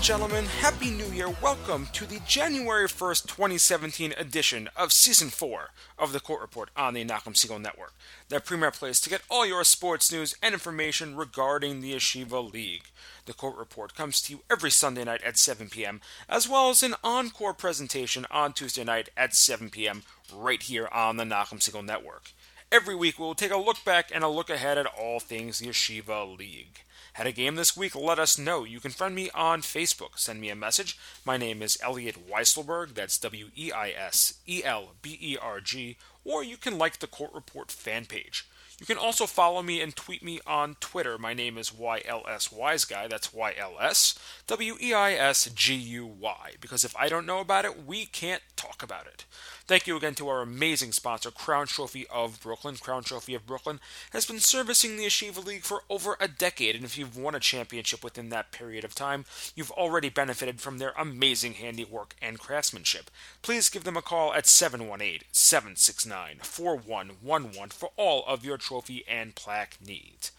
[0.00, 1.28] And gentlemen, Happy New Year.
[1.42, 6.94] Welcome to the January 1st, 2017 edition of Season 4 of the Court Report on
[6.94, 7.92] the Nachum Segal Network,
[8.30, 12.84] the premier place to get all your sports news and information regarding the Yeshiva League.
[13.26, 16.82] The Court Report comes to you every Sunday night at 7 p.m., as well as
[16.82, 20.04] an encore presentation on Tuesday night at 7 p.m.
[20.34, 22.32] right here on the Nachum Segal Network.
[22.72, 25.60] Every week, we will take a look back and a look ahead at all things
[25.60, 26.84] Yeshiva League.
[27.14, 27.94] Had a game this week?
[27.96, 28.64] Let us know.
[28.64, 30.16] You can friend me on Facebook.
[30.18, 30.96] Send me a message.
[31.24, 32.94] My name is Elliot Weiselberg.
[32.94, 35.96] That's W E I S E L B E R G.
[36.24, 38.46] Or you can like the Court Report fan page.
[38.78, 41.18] You can also follow me and tweet me on Twitter.
[41.18, 43.08] My name is YLS Wise Guy.
[43.08, 46.52] That's Y L S W E I S G U Y.
[46.60, 49.26] Because if I don't know about it, we can't talk about it.
[49.70, 52.74] Thank you again to our amazing sponsor, Crown Trophy of Brooklyn.
[52.74, 53.78] Crown Trophy of Brooklyn
[54.12, 57.38] has been servicing the Yeshiva League for over a decade, and if you've won a
[57.38, 63.12] championship within that period of time, you've already benefited from their amazing handiwork and craftsmanship.
[63.42, 69.36] Please give them a call at 718 769 4111 for all of your trophy and
[69.36, 70.32] plaque needs.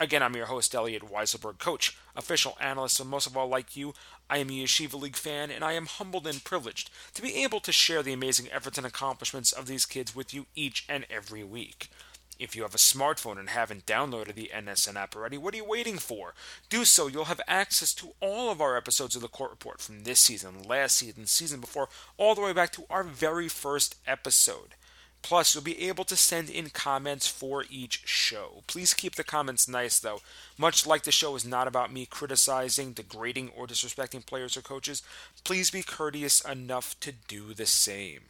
[0.00, 3.94] Again, I'm your host, Elliot Weiselberg, coach, official analyst, and most of all, like you,
[4.30, 7.58] I am a Yeshiva League fan, and I am humbled and privileged to be able
[7.58, 11.42] to share the amazing efforts and accomplishments of these kids with you each and every
[11.42, 11.90] week.
[12.38, 15.64] If you have a smartphone and haven't downloaded the NSN app already, what are you
[15.64, 16.34] waiting for?
[16.68, 17.08] Do so.
[17.08, 20.62] You'll have access to all of our episodes of the Court Report from this season,
[20.62, 24.76] last season, season before, all the way back to our very first episode.
[25.22, 28.62] Plus, you'll be able to send in comments for each show.
[28.66, 30.20] Please keep the comments nice, though.
[30.56, 35.02] Much like the show is not about me criticizing, degrading, or disrespecting players or coaches,
[35.44, 38.22] please be courteous enough to do the same.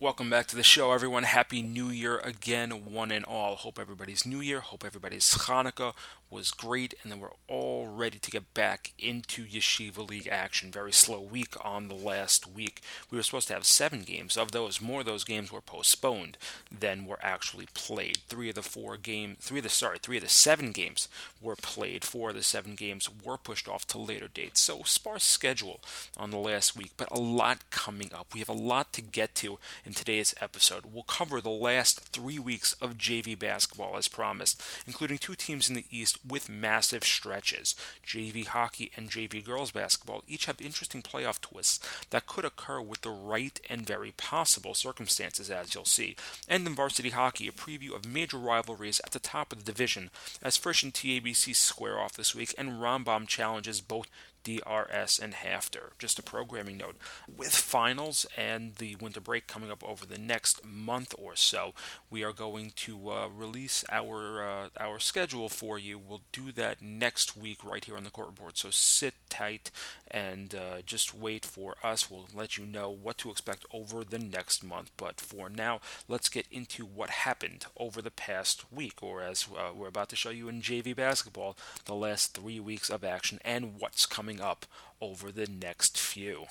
[0.00, 1.24] Welcome back to the show, everyone.
[1.24, 3.56] Happy New Year again, one and all.
[3.56, 4.60] Hope everybody's New Year.
[4.60, 5.92] Hope everybody's Hanukkah
[6.30, 10.70] was great, and then we're all ready to get back into Yeshiva League action.
[10.70, 12.82] Very slow week on the last week.
[13.10, 14.36] We were supposed to have seven games.
[14.36, 16.36] Of those, more of those games were postponed
[16.70, 18.18] than were actually played.
[18.28, 21.08] Three of the four games, three of the sorry, three of the seven games
[21.40, 22.04] were played.
[22.04, 24.62] Four of the seven games were pushed off to later dates.
[24.62, 25.80] So sparse schedule
[26.16, 28.34] on the last week, but a lot coming up.
[28.34, 30.84] We have a lot to get to in today's episode.
[30.92, 35.74] We'll cover the last three weeks of JV basketball as promised, including two teams in
[35.74, 37.74] the East with massive stretches.
[38.06, 41.80] JV hockey and JV girls basketball each have interesting playoff twists
[42.10, 46.16] that could occur with the right and very possible circumstances, as you'll see.
[46.48, 50.10] And in varsity hockey, a preview of major rivalries at the top of the division
[50.42, 54.06] as Frisch and TABC square off this week, and Rambam challenges both
[54.44, 56.96] DRS, and HAFTR, Just a programming note.
[57.34, 61.74] With finals and the winter break coming up over the next month or so,
[62.10, 65.98] we are going to uh, release our uh, our schedule for you.
[65.98, 68.58] We'll do that next week right here on the court report.
[68.58, 69.70] So sit tight
[70.10, 72.10] and uh, just wait for us.
[72.10, 74.90] We'll let you know what to expect over the next month.
[74.96, 79.72] But for now, let's get into what happened over the past week, or as uh,
[79.74, 83.78] we're about to show you in JV basketball, the last three weeks of action and
[83.78, 84.66] what's coming up
[85.00, 86.46] over the next few.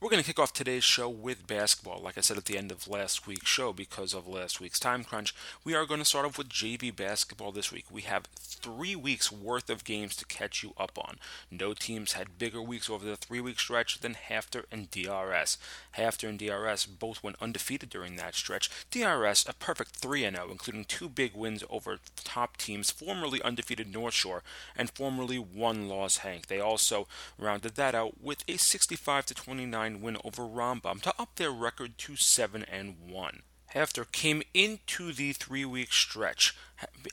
[0.00, 2.00] We're going to kick off today's show with basketball.
[2.00, 5.02] Like I said at the end of last week's show, because of last week's time
[5.02, 7.86] crunch, we are going to start off with JV basketball this week.
[7.90, 11.16] We have three weeks worth of games to catch you up on.
[11.50, 15.58] No teams had bigger weeks over the three week stretch than HAFTR and DRS.
[15.96, 18.70] HAFTR and DRS both went undefeated during that stretch.
[18.92, 24.14] DRS a perfect 3 0, including two big wins over top teams, formerly undefeated North
[24.14, 24.44] Shore
[24.76, 26.46] and formerly one loss HANC.
[26.46, 31.50] They also rounded that out with a 65 29 win over Rambam to up their
[31.50, 33.42] record to 7 and 1.
[33.74, 36.56] HAFTR came into the three week stretch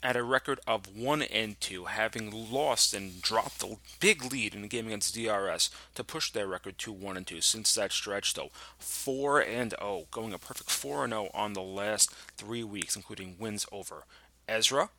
[0.01, 4.61] at a record of 1 and 2, having lost and dropped a big lead in
[4.61, 7.41] the game against DRS to push their record to 1 and 2.
[7.41, 11.61] Since that stretch, though, 4 and 0, going a perfect 4 and 0 on the
[11.61, 14.05] last three weeks, including wins over
[14.47, 14.91] Ezra,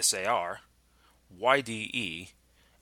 [0.00, 0.60] SAR,
[1.38, 2.28] YDE,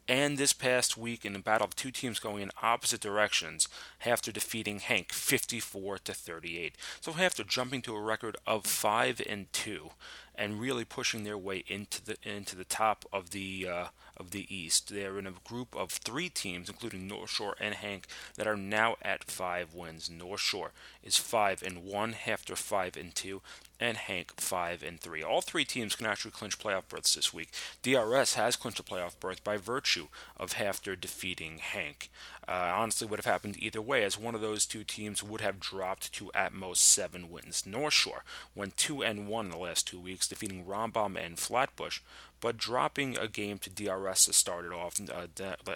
[0.08, 3.69] and this past week in a battle of two teams going in opposite directions
[4.06, 6.76] after defeating HANC 54 to 38.
[7.00, 9.90] So after jumping to a record of 5 and 2
[10.38, 14.46] and really pushing their way into the into the top of the uh, of the
[14.55, 14.88] East.
[14.88, 18.06] They're in a group of three teams, including North Shore and HANC,
[18.37, 20.08] that are now at five wins.
[20.08, 20.72] North Shore
[21.02, 23.43] is five and one after five and two,
[23.80, 25.22] and HANC 5 and 3.
[25.22, 27.50] All three teams can actually clinch playoff berths this week.
[27.82, 32.10] DRS has clinched a playoff berth by virtue of HAFTR defeating HANC.
[32.48, 35.60] Uh, honestly, would have happened either way, as one of those two teams would have
[35.60, 37.66] dropped to at most seven wins.
[37.66, 42.00] North Shore went 2 and 1 in the last two weeks, defeating Rambam and Flatbush,
[42.40, 44.98] but dropping a game to DRS to start it off.
[44.98, 45.26] Uh,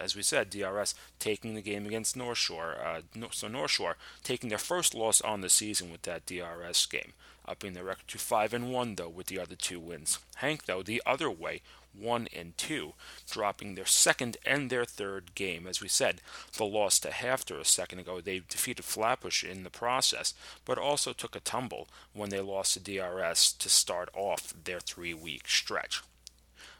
[0.00, 2.76] as we said, DRS taking the game against North Shore.
[2.82, 3.02] Uh,
[3.32, 7.12] so North Shore taking their first loss on the season with that DRS game
[7.46, 10.18] upping their record to 5 and 1 though with the other two wins.
[10.36, 11.62] HANC though the other way,
[11.98, 12.94] 1 and 2,
[13.30, 15.66] dropping their second and their third game.
[15.66, 16.20] As we said,
[16.56, 20.34] the loss to HAFTR a second ago, they defeated Flatbush in the process,
[20.64, 25.48] but also took a tumble when they lost to DRS to start off their 3-week
[25.48, 26.02] stretch.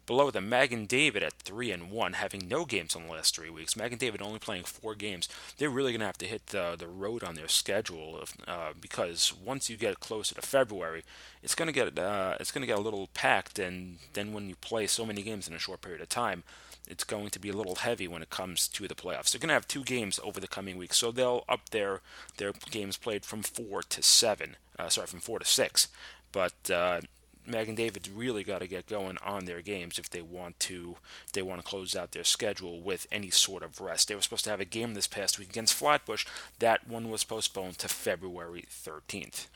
[0.06, 3.50] Below them, and David at three and one, having no games in the last three
[3.50, 3.76] weeks.
[3.76, 5.28] Magen David only playing four games.
[5.56, 8.72] They're really going to have to hit the the road on their schedule if, uh,
[8.80, 11.04] because once you get closer to February,
[11.42, 14.48] it's going to get uh, it's going to get a little packed, and then when
[14.48, 16.42] you play so many games in a short period of time,
[16.88, 19.30] it's going to be a little heavy when it comes to the playoffs.
[19.30, 22.00] They're going to have two games over the coming weeks, so they'll up their
[22.38, 24.56] their games played from four to seven.
[24.78, 25.88] Uh, sorry, from four to six.
[26.32, 26.70] But
[27.52, 30.96] uh, and David's really got to get going on their games if they want to
[31.26, 34.08] if they want to close out their schedule with any sort of rest.
[34.08, 36.26] They were supposed to have a game this past week against Flatbush.
[36.58, 39.46] That one was postponed to February 13th.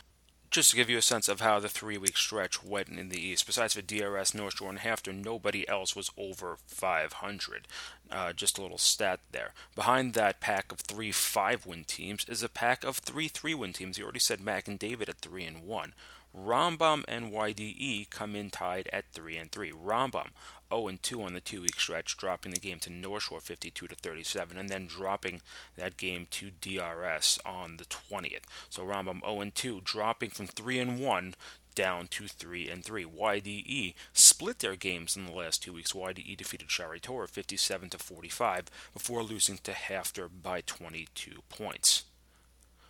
[0.51, 3.47] Just to give you a sense of how the three-week stretch went in the East,
[3.47, 7.67] besides for DRS, North Shore, and HAFTR, nobody else was over 500.
[8.11, 9.53] Uh, just a little stat there.
[9.75, 13.99] Behind that pack of three five-win teams is a pack of three three-win teams.
[13.99, 15.93] You already said Magen David at three and one.
[16.37, 19.73] Rambam and YDE come in tied at 3 and 3.
[19.73, 20.29] Rambam
[20.71, 23.87] 0 and 2 on the two week stretch, dropping the game to North Shore 52
[23.87, 25.41] to 37, and then dropping
[25.77, 28.45] that game to DRS on the 20th.
[28.69, 31.35] So Rambam 0 and 2, dropping from 3 and 1
[31.75, 33.05] down to 3 and 3.
[33.05, 35.93] YDE split their games in the last two weeks.
[35.93, 42.05] YDE defeated Shaarei Torah 57 to 45 before losing to HAFTR by 22 points.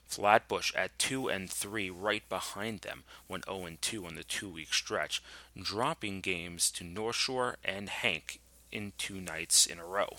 [0.06, 4.72] Flatbush at 2 and 3 right behind them went 0 and 2 on the 2-week
[4.72, 5.22] stretch,
[5.60, 10.16] dropping games to North Shore and HANC in two nights in a row.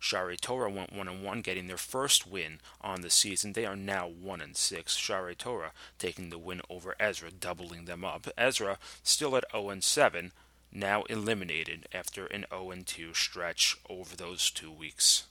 [0.00, 3.54] Shaarei Torah went 1 and 1, getting their first win on the season.
[3.54, 4.96] They are now 1 and 6.
[4.96, 8.28] Shaarei Torah taking the win over Ezra, doubling them up.
[8.36, 10.32] Ezra still at 0 and 7,
[10.70, 15.24] now eliminated after an 0 and 2 stretch over those two weeks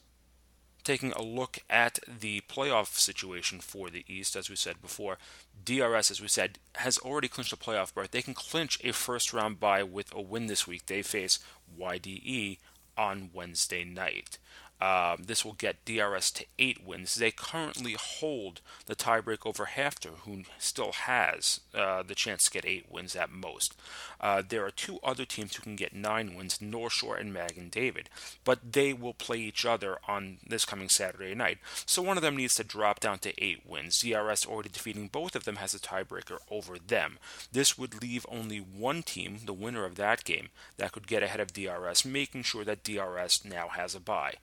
[0.84, 5.18] taking a look at the playoff situation for the East, as we said before,
[5.64, 8.12] DRS, as we said, has already clinched a playoff berth.
[8.12, 10.86] They can clinch a first round bye with a win this week.
[10.86, 11.40] They face
[11.80, 12.58] YDE
[12.98, 14.38] on Wednesday night.
[14.84, 17.16] Um, this will get DRS to eight wins.
[17.16, 22.66] They currently hold the tiebreak over HAFTR, who still has uh, the chance to get
[22.66, 23.76] eight wins at most.
[24.20, 27.70] Uh, there are two other teams who can get nine wins, North Shore and Magen
[27.70, 28.10] David,
[28.44, 31.60] but they will play each other on this coming Saturday night.
[31.86, 34.00] So one of them needs to drop down to eight wins.
[34.00, 37.20] DRS already defeating both of them has a tiebreaker over them.
[37.54, 41.40] This would leave only one team, the winner of that game, that could get ahead
[41.40, 44.36] of DRS, making sure that DRS now has a bye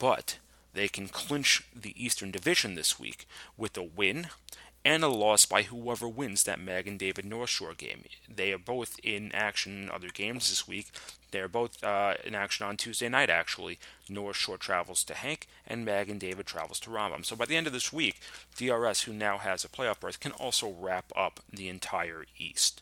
[0.00, 0.38] but
[0.72, 4.28] they can clinch the Eastern Division this week with a win
[4.82, 8.04] and a loss by whoever wins that Magen David North Shore game.
[8.34, 10.86] They are both in action in other games this week.
[11.32, 13.78] They're both uh, in action on Tuesday night, actually.
[14.08, 17.26] North Shore travels to Hank, and Magen David travels to Rambam.
[17.26, 18.20] So by the end of this week,
[18.56, 22.80] DRS, who now has a playoff berth, can also wrap up the entire East.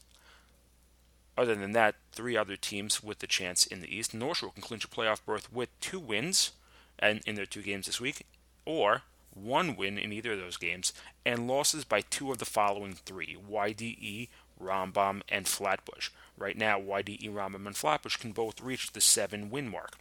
[1.36, 4.14] Other than that, three other teams with the chance in the East.
[4.14, 6.52] North Shore can clinch a playoff berth with two wins
[6.98, 8.26] and in their two games this week,
[8.64, 9.02] or
[9.34, 10.92] one win in either of those games,
[11.24, 14.28] and losses by two of the following three YDE,
[14.60, 16.10] Rambam, and Flatbush.
[16.36, 19.96] Right now, YDE, Rambam, and Flatbush can both reach the seven win mark.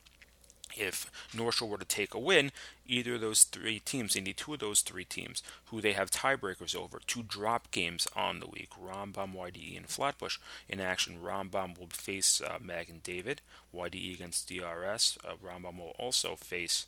[0.78, 2.52] If North Shore were to take a win,
[2.86, 6.12] either of those three teams, they need two of those three teams who they have
[6.12, 8.70] tiebreakers over to drop games on the week.
[8.82, 10.38] Rambam, YDE, and Flatbush
[10.70, 11.20] in action.
[11.24, 12.58] Rambam will face uh,
[12.90, 13.42] and David.
[13.74, 15.18] YDE against DRS.
[15.28, 15.34] Uh,
[15.78, 16.86] will also face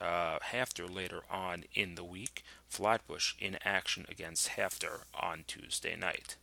[0.00, 2.42] uh, HAFTR later on in the week.
[2.68, 6.36] Flatbush in action against HAFTR on Tuesday night.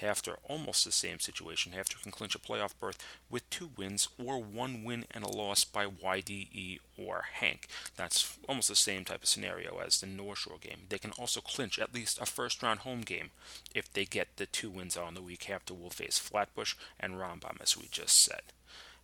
[0.00, 1.72] HAFTR, almost the same situation.
[1.72, 2.98] HAFTR can clinch a playoff berth
[3.30, 7.68] with two wins or one win and a loss by YDE or HANC.
[7.96, 10.86] That's almost the same type of scenario as the North Shore game.
[10.88, 13.30] They can also clinch at least a first round home game
[13.74, 15.46] if they get the two wins on the week.
[15.48, 18.42] HAFTR will face Flatbush and Rambam, as we just said.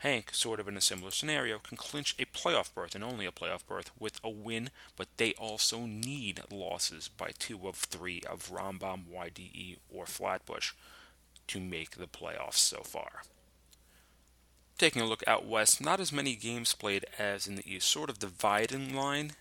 [0.01, 3.33] HANC, sort of in a similar scenario, can clinch a playoff berth and only a
[3.33, 8.51] playoff berth with a win, but they also need losses by two of three of
[8.51, 10.73] Rambam, YDE, or Flatbush
[11.49, 13.23] to make the playoffs so far.
[14.79, 18.09] Taking a look out west, not as many games played as in the east, sort
[18.09, 19.33] of dividing line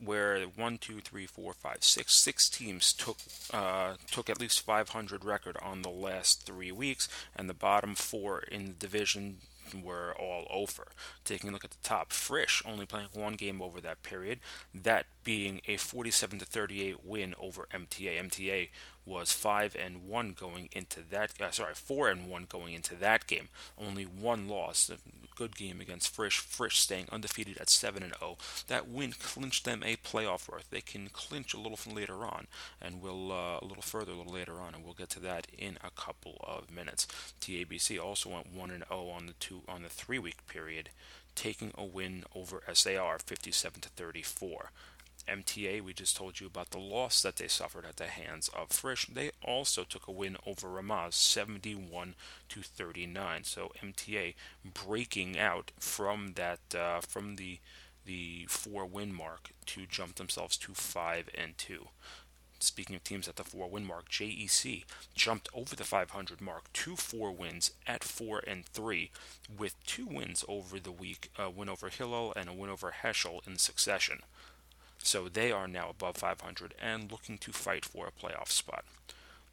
[0.00, 3.16] where one, two, three, four, five, six, six teams took
[3.52, 8.40] uh, took at least 500 record on the last three weeks, and the bottom four
[8.40, 9.38] in the division
[9.74, 10.88] were all over.
[11.24, 14.40] Taking a look at the top, Frisch only playing one game over that period,
[14.74, 18.18] that being a 47 to 38 win over MTA.
[18.18, 18.68] MTA
[19.08, 21.32] was five and one going into that.
[21.40, 23.48] Uh, sorry, four and one going into that game.
[23.78, 24.90] Only one loss.
[24.90, 24.98] A
[25.34, 26.38] good game against Frisch.
[26.38, 28.36] Frisch staying undefeated at seven and zero.
[28.66, 30.68] That win clinched them a playoff berth.
[30.70, 32.48] They can clinch a little later on,
[32.82, 35.46] and we'll uh, a little further a little later on, and we'll get to that
[35.56, 37.06] in a couple of minutes.
[37.40, 40.90] TABC also went one and zero on the two on the three week period,
[41.34, 44.70] taking a win over SAR 57 to 34.
[45.28, 48.70] MTA, we just told you about the loss that they suffered at the hands of
[48.70, 49.06] Frisch.
[49.06, 52.14] They also took a win over Ramaz, 71
[52.48, 53.44] to 39.
[53.44, 57.58] So MTA breaking out from that uh, from the
[58.04, 61.88] the four win mark to jump themselves to five and two.
[62.60, 66.96] Speaking of teams at the four win mark, JEC jumped over the 500 mark to
[66.96, 69.10] four wins at four and three,
[69.56, 73.46] with two wins over the week, a win over Hillel and a win over Heschel
[73.46, 74.22] in succession.
[75.02, 78.84] So they are now above 500 and looking to fight for a playoff spot.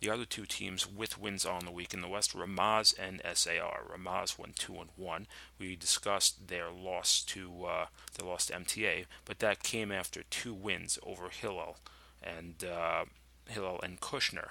[0.02, 3.86] The other two teams with wins on the week in the West, Ramaz and SAR.
[3.92, 5.26] Ramaz won two and one.
[5.58, 7.86] We discussed their loss to uh,
[8.18, 11.78] their loss to MTA, but that came after two wins over Hillel
[12.22, 13.06] and uh,
[13.48, 14.50] Hillel and Kushner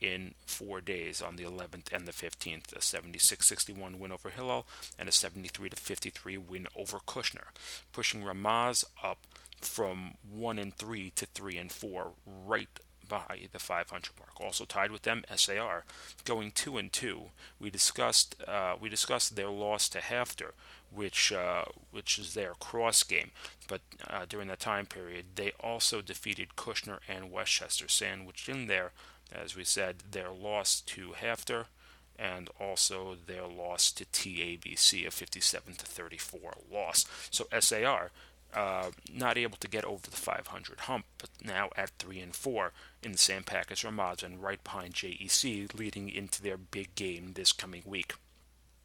[0.00, 2.72] in four days on the 11th and the 15th.
[2.72, 4.66] A 76-61 win over Hillel
[4.98, 7.48] and a 73-53 win over Kushner,
[7.92, 9.18] pushing Ramaz up
[9.60, 12.12] from 1 and 3 to 3 and 4
[12.46, 14.40] right by the 500 mark.
[14.40, 15.84] Also tied with them, SAR
[16.24, 17.22] going 2 and 2.
[17.58, 20.52] We discussed uh, we discussed their loss to HAFTR,
[20.94, 23.32] which uh, which is their cross game.
[23.68, 28.92] But uh, during that time period, they also defeated Kushner and Westchester, sandwiched in there,
[29.32, 31.66] as we said, their loss to HAFTR
[32.20, 37.06] and also their loss to TABC, a 57 to 34 loss.
[37.30, 38.10] So SAR
[38.54, 42.72] uh, not able to get over the 500 hump, but now at 3 and 4
[43.02, 47.32] in the same pack as Ramaz and right behind JEC, leading into their big game
[47.34, 48.14] this coming week.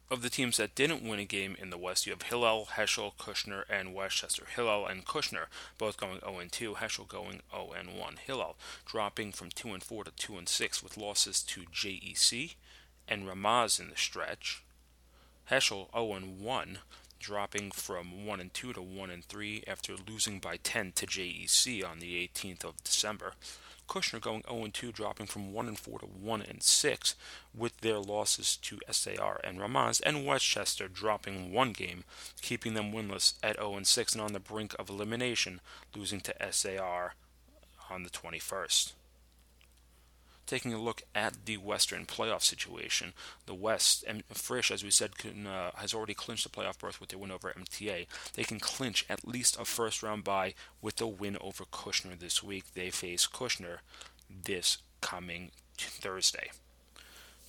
[0.08, 3.16] Of the teams that didn't win a game in the West, you have Hillel, Heschel,
[3.16, 4.44] Kushner, and Westchester.
[4.54, 5.46] Hillel and Kushner
[5.78, 8.16] both going 0 and 2, Heschel going 0 and 1.
[8.24, 12.54] Hillel dropping from 2 and 4 to 2 and 6 with losses to JEC
[13.08, 14.62] and Ramaz in the stretch.
[15.50, 16.78] Heschel 0 and 1
[17.18, 21.88] dropping from 1 and 2 to 1 and 3 after losing by 10 to JEC
[21.88, 23.32] on the 18th of December.
[23.88, 27.14] Kushner going 0 and 2, dropping from 1 and 4 to 1 and 6,
[27.56, 32.04] with their losses to SAR and Ramaz, and Westchester dropping one game,
[32.42, 35.60] keeping them winless at 0 and 6 and on the brink of elimination,
[35.94, 37.14] losing to SAR
[37.88, 38.92] on the 21st
[40.46, 43.12] taking a look at the Western playoff situation,
[43.46, 47.00] the West, and Frisch, as we said, can, uh, has already clinched the playoff berth
[47.00, 48.06] with their win over MTA.
[48.34, 52.42] They can clinch at least a first round bye with the win over Kushner this
[52.42, 52.64] week.
[52.74, 53.78] They face Kushner
[54.30, 56.50] this coming Thursday.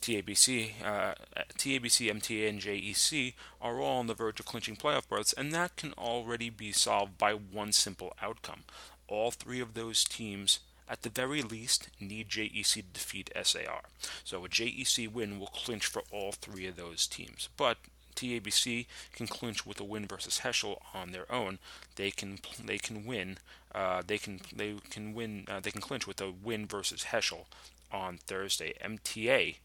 [0.01, 1.15] TABC, uh,
[1.57, 5.75] TABC, MTA, and JEC are all on the verge of clinching playoff berths, and that
[5.75, 8.63] can already be solved by one simple outcome.
[9.07, 13.81] All three of those teams at the very least, need JEC to defeat SAR.
[14.23, 17.49] So a JEC win will clinch for all three of those teams.
[17.57, 17.77] But
[18.15, 21.59] TABC can clinch with a win versus Heschel on their own.
[21.95, 23.37] They can they can win.
[23.73, 25.45] Uh, they can they can win.
[25.47, 27.45] Uh, they can clinch with a win versus Heschel
[27.91, 28.73] on Thursday.
[28.83, 29.57] MTA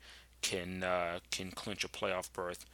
[0.42, 2.66] can uh, can clinch a playoff berth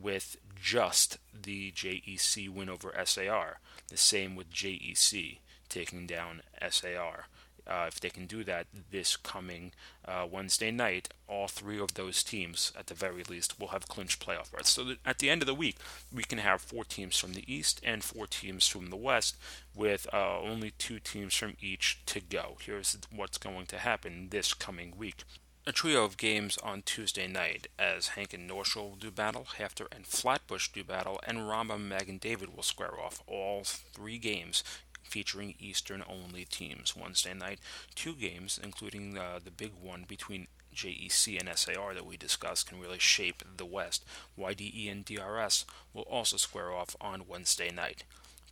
[0.00, 3.58] with just the JEC win over SAR.
[3.88, 7.26] The same with JEC taking down SAR.
[7.66, 9.72] Uh, if they can do that this coming
[10.06, 14.24] uh, Wednesday night, all three of those teams, at the very least, will have clinched
[14.24, 14.70] playoff berths.
[14.70, 15.76] So at the end of the week,
[16.12, 19.36] we can have four teams from the East and four teams from the West,
[19.74, 22.56] with uh, only two teams from each to go.
[22.60, 25.22] Here's what's going to happen this coming week.
[25.64, 30.04] A trio of games on Tuesday night as HANC and will do battle, HAFTR and
[30.04, 34.64] Flatbush do battle, and Rambam, Magen David will square off all three games
[35.12, 36.96] featuring Eastern only teams.
[36.96, 37.58] Wednesday night,
[37.94, 42.80] two games, including uh, the big one between JEC and SAR that we discussed, can
[42.80, 44.06] really shape the West.
[44.38, 48.04] YDE and DRS will also square off on Wednesday night.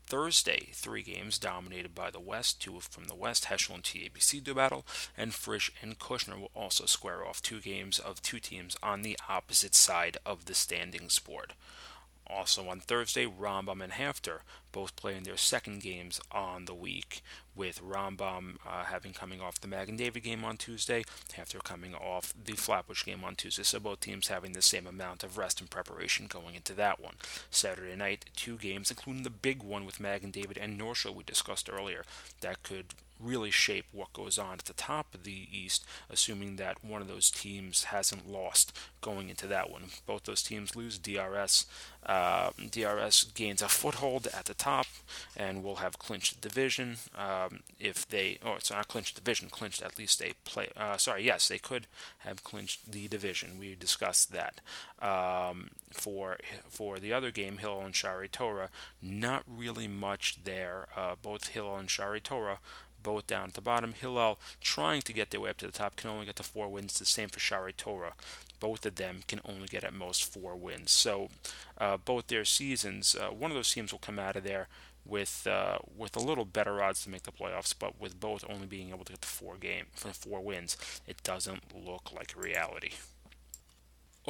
[0.06, 2.60] Thursday, three games dominated by the West.
[2.60, 4.84] Two from the West, Heschel and TABC do battle,
[5.16, 9.18] and Frisch and Kushner will also square off two games of two teams on the
[9.30, 11.54] opposite side of the standings board.
[12.30, 14.40] Also on Thursday, Rambam and HAFTR
[14.72, 17.22] both playing their second games on the week,
[17.56, 21.04] with Rambam uh, having coming off the Magen David game on Tuesday,
[21.36, 23.64] HAFTR coming off the Flatbush game on Tuesday.
[23.64, 27.14] So both teams having the same amount of rest and preparation going into that one.
[27.50, 31.70] Saturday night, two games, including the big one with Magen David and North we discussed
[31.70, 32.04] earlier,
[32.40, 36.84] that could really shape what goes on at the top of the East, assuming that
[36.84, 39.84] one of those teams hasn't lost going into that one.
[40.06, 40.98] Both those teams lose.
[40.98, 41.66] DRS
[42.06, 44.86] uh, DRS gains a foothold at the top
[45.36, 46.96] and will have clinched division.
[47.16, 50.68] Um, if they, oh, it's not clinched division, clinched at least a play.
[50.76, 51.86] Uh, sorry, yes, they could
[52.18, 53.58] have clinched the division.
[53.58, 54.60] We discussed that.
[55.00, 58.70] Um, for for the other game, Hill and Shaarei Torah,
[59.02, 60.88] not really much there.
[60.96, 62.60] Uh, both Hill and Shaarei Torah
[63.02, 63.92] both down at the bottom.
[63.92, 66.68] Hillel trying to get their way up to the top can only get to four
[66.68, 66.98] wins.
[66.98, 68.14] The same for Shaarei Torah.
[68.58, 70.90] Both of them can only get at most four wins.
[70.90, 71.28] So
[71.78, 74.68] uh, both their seasons, uh, one of those teams will come out of there
[75.04, 78.66] with uh, with a little better odds to make the playoffs, but with both only
[78.66, 80.76] being able to get the four game for four wins,
[81.06, 82.92] it doesn't look like reality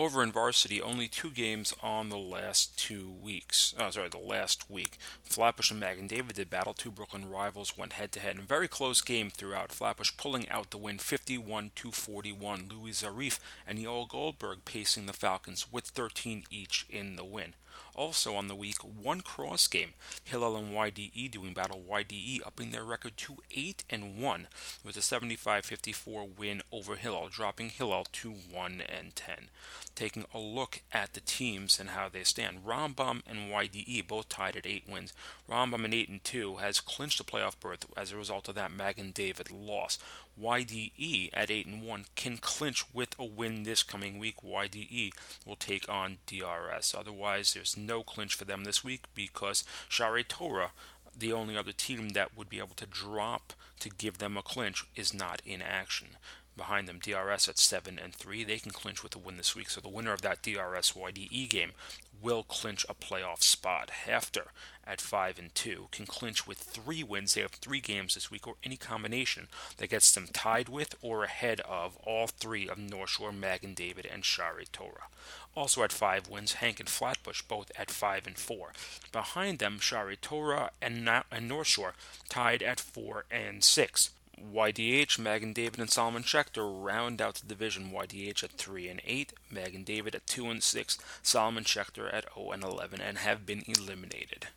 [0.00, 3.75] over in varsity, only two games on the last two weeks.
[3.78, 4.99] Oh, sorry, the last week.
[5.23, 6.73] Flatbush and Magen David did battle.
[6.73, 8.37] Two Brooklyn rivals went head to head.
[8.37, 9.73] In a very close game throughout.
[9.73, 12.69] Flatbush pulling out the win 51 to 41.
[12.71, 17.54] Louis Zarif and Yoel Goldberg pacing the Falcons with 13 each in the win.
[17.95, 19.95] Also on the week, one cross game.
[20.25, 21.83] Hillel and YDE doing battle.
[21.91, 24.49] YDE upping their record to 8 and 1
[24.85, 29.49] with a 75-54 win over Hillel, dropping Hillel to 1 and 10.
[29.95, 32.65] Taking a look at the teams and how they stand.
[32.65, 35.13] Rambam and YDE both tied at 8 wins.
[35.49, 38.73] Rambam at 8 and 2 has clinched a playoff berth as a result of that
[38.73, 39.99] Magen David loss.
[40.41, 44.37] YDE at 8 and 1 can clinch with a win this coming week.
[44.43, 45.13] YDE
[45.45, 46.95] will take on DRS.
[46.97, 50.73] Otherwise, there's no clinch for them this week because Shaarei Torah,
[51.16, 54.84] the only other team that would be able to drop to give them a clinch,
[54.95, 56.08] is not in action.
[56.56, 58.45] Behind them, DRS at 7 and 3.
[58.45, 59.71] They can clinch with a win this week.
[59.71, 61.73] So the winner of that DRS YDE game
[62.21, 63.90] will clinch a playoff spot.
[64.06, 64.49] HAFTR
[64.84, 67.34] at 5 and 2 can clinch with 3 wins.
[67.34, 71.25] They have 3 games this week or any combination that gets them tied with or
[71.25, 75.08] ahead of all 3 of North Shore, Magen David and Shari Torah.
[75.56, 78.73] Also at 5 wins, HANC and Flatbush both at 5 and 4.
[79.13, 81.95] Behind them, Shaarei Torah and, and North Shore
[82.28, 84.10] tied at 4 and 6.
[84.41, 87.91] YDH, Magen David, and Solomon Schechter round out the division.
[87.93, 92.52] YDH at 3 and 8, Magen David at 2 and 6, Solomon Schechter at 0
[92.52, 94.49] and 11, and have been eliminated.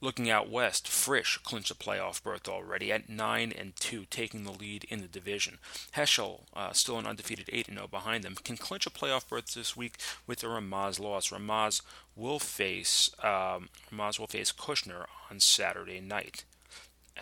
[0.00, 4.52] Looking out west, Frisch clinched a playoff berth already at 9 and 2, taking the
[4.52, 5.58] lead in the division.
[5.96, 9.76] Heschel, uh, still an undefeated 8 0 behind them, can clinch a playoff berth this
[9.76, 11.30] week with a Ramaz loss.
[11.30, 11.82] Ramaz
[12.14, 16.44] will face um, Ramaz will face Kushner on Saturday night.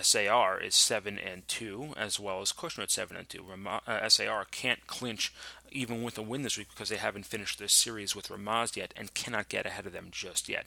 [0.00, 3.42] SAR is 7 and 2, as well as Kushner at 7 and 2.
[3.42, 5.32] Ram- uh, SAR can't clinch
[5.72, 8.94] even with a win this week because they haven't finished their series with Ramaz yet
[8.96, 10.66] and cannot get ahead of them just yet.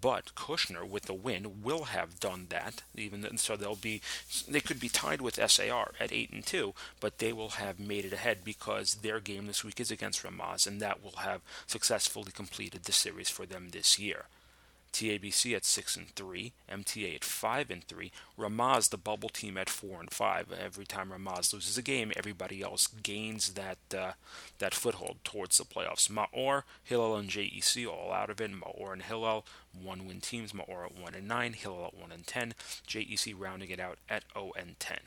[0.00, 2.82] But Kushner, with the win, will have done that.
[2.94, 4.00] Even so, they'll be
[4.48, 8.04] they could be tied with SAR at 8 and 2, but they will have made
[8.04, 12.32] it ahead because their game this week is against Ramaz, and that will have successfully
[12.32, 14.26] completed the series for them this year.
[14.92, 19.70] TABC at six and three, MTA at five and three, Ramaz the bubble team at
[19.70, 20.52] four and five.
[20.52, 24.12] Every time Ramaz loses a game, everybody else gains that uh,
[24.58, 26.10] that foothold towards the playoffs.
[26.10, 28.50] Maor, Hillel, and JEC all out of it.
[28.52, 30.52] Maor and Hillel one win teams.
[30.52, 32.54] Maor at one and nine, Hillel at one and ten,
[32.86, 35.00] JEC rounding it out at zero and ten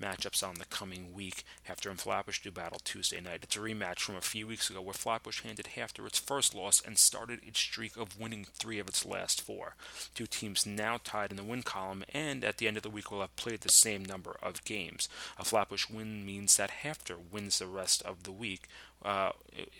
[0.00, 1.44] matchups on the coming week.
[1.68, 3.40] HAFTR and Flatbush do battle Tuesday night.
[3.42, 6.82] It's a rematch from a few weeks ago where Flatbush handed HAFTR its first loss
[6.84, 9.76] and started its streak of winning three of its last four.
[10.14, 13.10] Two teams now tied in the win column, and at the end of the week
[13.10, 15.08] will have played the same number of games.
[15.38, 18.68] A Flatbush win means that HAFTR wins the rest of the week.
[19.04, 19.32] Uh,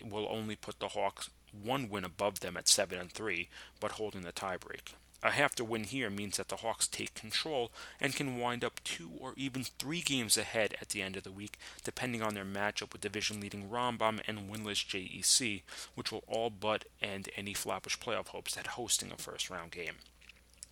[0.07, 1.31] will only put the Hawks
[1.63, 4.93] one win above them at 7 and 3, but holding the tiebreak.
[5.23, 9.09] A HAFTR win here means that the Hawks take control and can wind up two
[9.19, 12.91] or even three games ahead at the end of the week, depending on their matchup
[12.91, 15.63] with division leading Rambam and winless JEC,
[15.95, 19.95] which will all but end any Flatbush playoff hopes at hosting a first round game.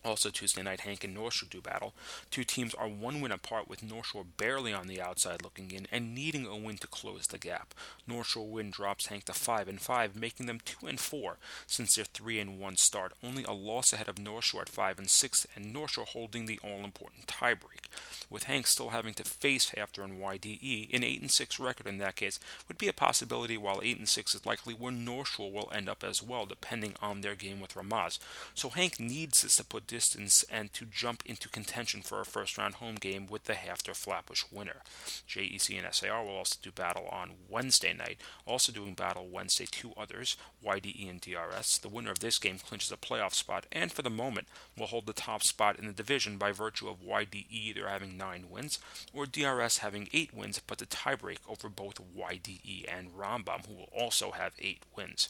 [0.06, 1.94] Also, Tuesday night, HANC and North Shore do battle.
[2.30, 5.88] Two teams are one win apart, with North Shore barely on the outside looking in
[5.92, 7.74] and needing a win to close the gap.
[8.06, 11.96] North Shore win drops HANC to five and five, making them two and four since
[11.96, 13.13] their three and one start.
[13.24, 16.46] Only a loss ahead of North Shore at five and six, and North Shore holding
[16.46, 17.88] the all-important tiebreak.
[18.34, 22.00] With HANC still having to face HAFTR and YDE, an eight and six record in
[22.00, 25.52] that case would be a possibility, while eight and six is likely where North Shore
[25.52, 28.17] will end up as well, depending on their game with Ramaz.
[28.56, 32.58] So HANC needs this to put distance and to jump into contention for a first
[32.58, 34.82] round home game with the HAFTR Flatbush winner.
[35.30, 38.17] JEC and SAR will also do battle on Wednesday night.
[38.48, 41.78] Also doing battle Wednesday, two others, YDE and DRS.
[41.78, 45.06] The winner of this game clinches a playoff spot and for the moment will hold
[45.06, 48.79] the top spot in the division by virtue of YDE either having nine wins
[49.13, 53.89] or DRS having eight wins, but the tiebreak over both YDE and Rambam, who will
[53.91, 55.29] also have eight wins.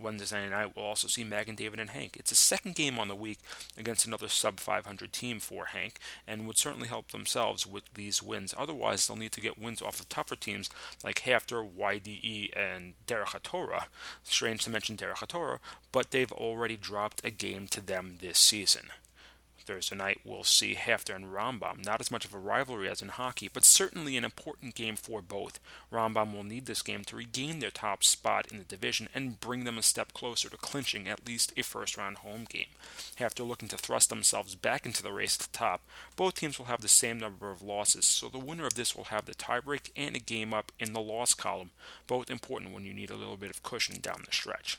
[0.00, 2.16] Wednesday night, we'll also see Magen David, and HANC.
[2.16, 3.38] It's a second game on the week
[3.76, 8.54] against another sub 500 team for HANC, and would certainly help themselves with these wins.
[8.56, 10.70] Otherwise, they'll need to get wins off of tougher teams
[11.02, 13.86] like HAFTR, YDE, and Derech HaTorah.
[14.22, 15.58] Strange to mention Derech HaTorah,
[15.90, 18.90] but they've already dropped a game to them this season.
[19.68, 21.84] Thursday night, we'll see HAFTR and Rambam.
[21.84, 25.20] Not as much of a rivalry as in hockey, but certainly an important game for
[25.20, 25.60] both.
[25.92, 29.64] Rambam will need this game to regain their top spot in the division and bring
[29.64, 32.68] them a step closer to clinching at least a first round home game.
[33.18, 35.82] HAFTR looking to thrust themselves back into the race at the top.
[36.16, 39.04] Both teams will have the same number of losses, so the winner of this will
[39.04, 41.72] have the tiebreak and a game up in the loss column,
[42.06, 44.78] both important when you need a little bit of cushion down the stretch.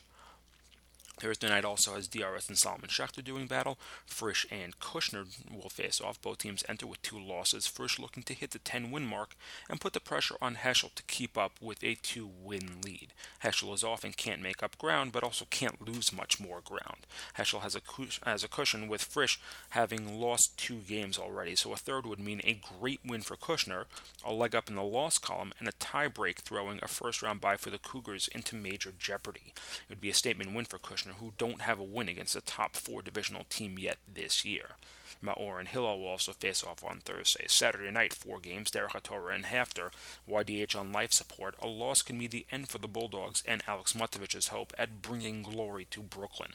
[1.20, 3.78] Thursday night also has DRS and Solomon Schechter doing battle.
[4.06, 6.20] Frisch and Kushner will face off.
[6.20, 7.66] Both teams enter with two losses.
[7.66, 9.34] Frisch looking to hit the 10 win mark
[9.68, 13.12] and put the pressure on Heschel to keep up with a two win lead.
[13.44, 17.06] Heschel is off and can't make up ground, but also can't lose much more ground.
[17.36, 17.80] Heschel has a,
[18.24, 19.38] has a cushion with Frisch
[19.70, 23.84] having lost two games already, so a third would mean a great win for Kushner,
[24.24, 27.56] a leg up in the loss column, and a tiebreak throwing a first round bye
[27.56, 29.52] for the Cougars into major jeopardy.
[29.56, 32.40] It would be a statement win for Kushner who don't have a win against a
[32.40, 34.76] top four divisional team yet this year.
[35.22, 37.44] Maor and Hillel will also face off on Thursday.
[37.46, 39.90] Saturday night, four games, Derech HaTorah and HAFTR,
[40.28, 41.54] YDH on life support.
[41.60, 45.42] A loss can be the end for the Bulldogs and Alex Matovich's hope at bringing
[45.42, 46.52] glory to Brooklyn.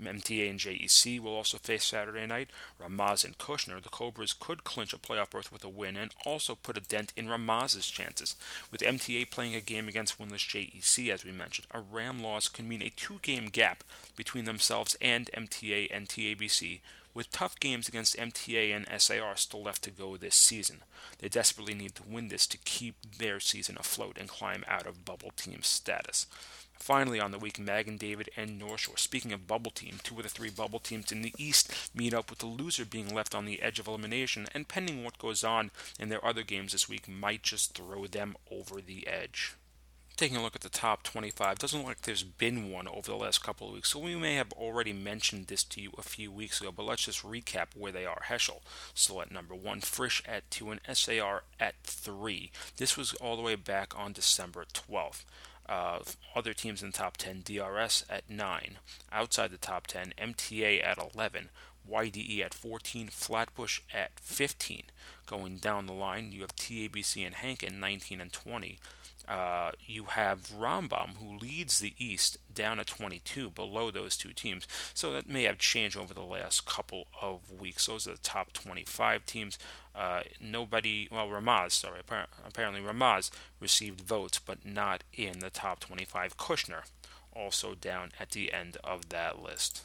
[0.00, 2.50] MTA and JEC will also face Saturday night.
[2.80, 6.54] Ramaz and Kushner, the Cobras could clinch a playoff berth with a win and also
[6.54, 8.36] put a dent in Ramaz's chances.
[8.70, 12.66] With MTA playing a game against winless JEC, as we mentioned, a Ram loss could
[12.66, 13.84] mean a two game gap
[14.16, 16.80] between themselves and MTA and TABC,
[17.14, 20.82] with tough games against MTA and SAR still left to go this season.
[21.18, 25.04] They desperately need to win this to keep their season afloat and climb out of
[25.04, 26.26] bubble team status.
[26.78, 28.96] Finally, on the week, Magen David, and North Shore.
[28.96, 32.30] Speaking of bubble team, two of the three bubble teams in the East meet up
[32.30, 35.70] with the loser being left on the edge of elimination, and pending what goes on
[35.98, 39.54] in their other games this week, might just throw them over the edge.
[40.18, 43.16] Taking a look at the top 25, doesn't look like there's been one over the
[43.16, 46.32] last couple of weeks, so we may have already mentioned this to you a few
[46.32, 48.22] weeks ago, but let's just recap where they are.
[48.26, 48.60] Heschel
[48.94, 52.50] still at number one, Frisch at two, and SAR at three.
[52.78, 55.24] This was all the way back on December 12th.
[55.68, 55.98] Uh,
[56.34, 58.78] other teams in the top 10 DRS at 9.
[59.12, 61.50] Outside the top 10, MTA at 11.
[61.90, 63.08] YDE at 14.
[63.08, 64.84] Flatbush at 15.
[65.26, 68.78] Going down the line, you have TABC and HANC at 19 and 20.
[69.28, 74.66] Uh, you have Rambam, who leads the East, down at 22, below those two teams.
[74.94, 77.86] So that may have changed over the last couple of weeks.
[77.86, 79.58] Those are the top 25 teams.
[79.94, 86.38] Uh, nobody, well, Ramaz, sorry, apparently Ramaz received votes, but not in the top 25.
[86.38, 86.82] Kushner,
[87.34, 89.82] also down at the end of that list.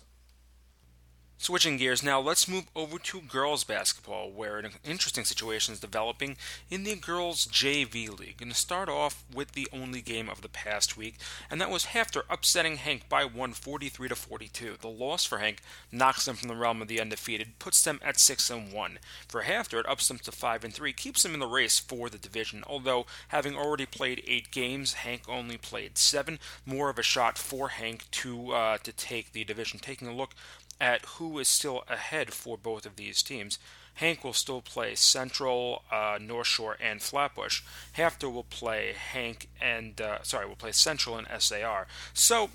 [1.43, 6.37] Switching gears now, let's move over to girls basketball, where an interesting situation is developing
[6.69, 8.37] in the girls JV League.
[8.37, 11.15] Going to start off with the only game of the past week,
[11.51, 14.77] and that was HAFTR upsetting HANC by 143 to 42.
[14.79, 18.21] The loss for HANC knocks them from the realm of the undefeated, puts them at
[18.21, 18.99] 6 and 1.
[19.27, 22.09] For HAFTR, it ups them to 5 and 3, keeps them in the race for
[22.09, 22.63] the division.
[22.65, 26.39] Although having already played eight games, HANC only played seven.
[26.65, 29.79] More of a shot for HANC to uh, to take the division.
[29.79, 30.35] Taking a look
[30.83, 33.57] at who is still ahead for both of these teams.
[33.95, 37.61] HANC will still play Central, uh, North Shore, and Flatbush.
[37.95, 41.87] HAFTR will play HANC and uh, sorry, will play Central and SAR.
[42.13, 42.49] So.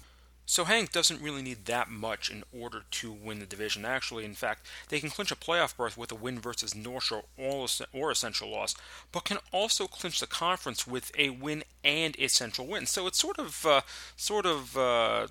[0.51, 3.85] So HANC doesn't really need that much in order to win the division.
[3.85, 7.25] Actually, in fact, they can clinch a playoff berth with a win versus North Shore
[7.37, 8.75] or a Central loss,
[9.13, 12.87] but can also clinch the conference with a win and a Central win.
[12.87, 13.83] So it's sort of, uh,
[14.17, 15.27] sort of uh,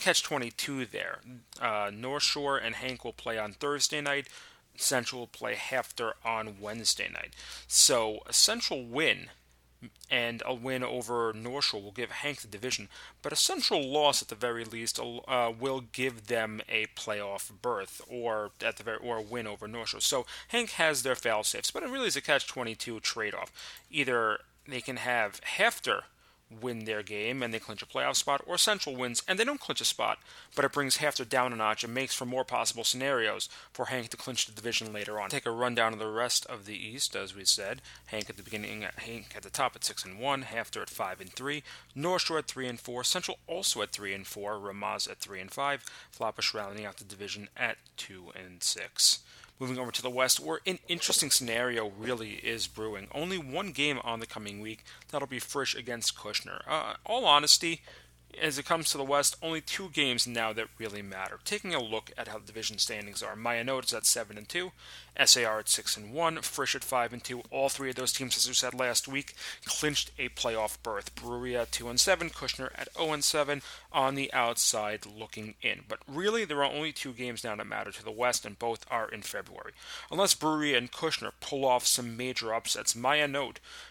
[0.00, 1.20] catch 22 there.
[1.60, 4.28] Uh, North Shore and HANC will play on Thursday night.
[4.76, 7.34] Central will play HAFTR on Wednesday night.
[7.66, 9.30] So a Central win
[10.10, 12.88] and a win over North Shore will give HANC the division,
[13.22, 18.00] but a Central loss at the very least uh, will give them a playoff berth,
[18.08, 20.00] or at the very or a win over North Shore.
[20.00, 23.52] So HANC has their fail safes, but it really is a catch-22 trade-off.
[23.90, 26.02] Either they can have HAFTR
[26.60, 29.60] win their game and they clinch a playoff spot, or Central wins and they don't
[29.60, 30.18] clinch a spot,
[30.54, 34.08] but it brings HAFTR down a notch and makes for more possible scenarios for HANC
[34.10, 35.28] to clinch the division later on.
[35.28, 37.82] Take a rundown of the rest of the East, as we said.
[38.06, 40.90] HANC at the beginning, uh, HANC at the top at six and one, HAFTR at
[40.90, 41.62] five and three,
[41.94, 45.40] North Shore at three and four, Central also at three and four, Ramaz at three
[45.40, 49.20] and five, Flatbush rounding out the division at two and six.
[49.58, 53.08] Moving over to the West, where an interesting scenario really is brewing.
[53.14, 54.84] Only one game on the coming week.
[55.10, 56.60] That'll be Frisch against Kushner.
[56.68, 57.80] Uh, all honesty,
[58.40, 61.38] as it comes to the West, only two games now that really matter.
[61.44, 64.72] Taking a look at how the division standings are, Maya is at seven and two,
[65.22, 67.42] SAR at six and one, Frisch at five and two.
[67.50, 71.14] All three of those teams, as we said last week, clinched a playoff berth.
[71.14, 75.84] Bruria at two and seven, Kushner at zero and seven, on the outside looking in.
[75.88, 78.84] But really, there are only two games now that matter to the West, and both
[78.90, 79.72] are in February.
[80.10, 83.26] Unless Bruria and Kushner pull off some major upsets, Maya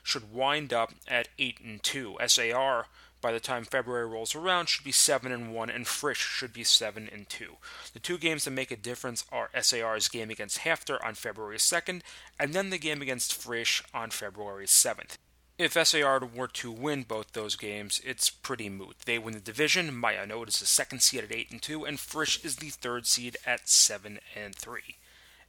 [0.03, 2.17] should wind up at eight and two.
[2.27, 2.88] SAR
[3.21, 6.63] by the time February rolls around should be 7 and 1 and Frisch should be
[6.63, 7.58] 7 and 2.
[7.93, 12.01] The two games that make a difference are SAR's game against HAFTR on February 2nd
[12.39, 15.17] and then the game against Frisch on February 7th.
[15.58, 18.97] If SAR were to win both those games, it's pretty moot.
[19.06, 19.89] They win the division.
[19.89, 23.38] Mayanot is the second seed at 8 and 2 and Frisch is the third seed
[23.45, 24.82] at 7 and 3.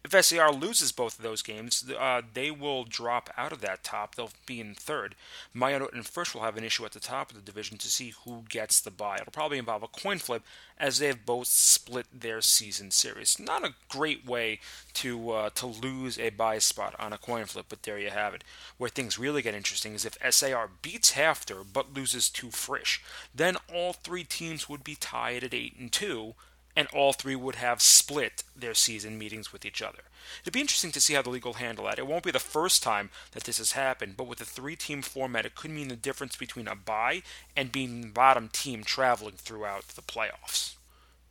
[0.07, 4.15] If SAR loses both of those games, uh, they will drop out of that top.
[4.15, 5.17] They'll be in third.
[5.55, 8.15] Mayanot and Frisch will have an issue at the top of the division to see
[8.25, 9.17] who gets the bye.
[9.21, 10.45] It'll probably involve a coin flip
[10.79, 13.41] as they have both split their season series.
[13.41, 14.61] Not a great way
[14.95, 18.33] to uh, to lose a bye spot on a coin flip, but there you have
[18.33, 18.45] it.
[18.79, 23.03] Where things really get interesting is if SAR beats HAFTR but loses to Frisch.
[23.35, 26.35] Then all three teams would be tied at eight and two
[26.77, 30.03] and all three would have split their season meetings with each other.
[30.43, 31.99] It'd be interesting to see how the league will handle that.
[31.99, 35.03] It won't be the first time that this has happened, but with a three team
[35.03, 37.23] format, it could mean the difference between a bye
[37.57, 40.75] and being the bottom team traveling throughout the playoffs.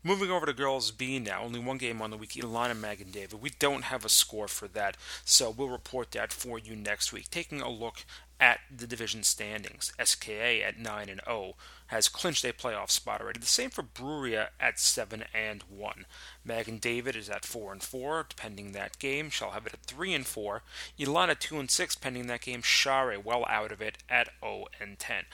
[0.04, 3.42] Moving over to girls B now, only one game on the week, Elon and David.
[3.42, 7.32] We don't have a score for that, so we'll report that for you next week.
[7.32, 8.06] Taking a look
[8.40, 9.94] at the division standings.
[10.04, 11.56] SKA at 9 and 0
[11.88, 13.40] has clinched a playoff spot already.
[13.40, 16.06] The same for Bruria at 7 and 1.
[16.44, 19.30] Magen David is at 4 and 4, pending that game.
[19.30, 20.64] Shalhevet at 3 and 4.
[21.00, 22.62] Ilana 2 and 6, pending that game.
[22.62, 25.26] Share well out of it at 0 and 10.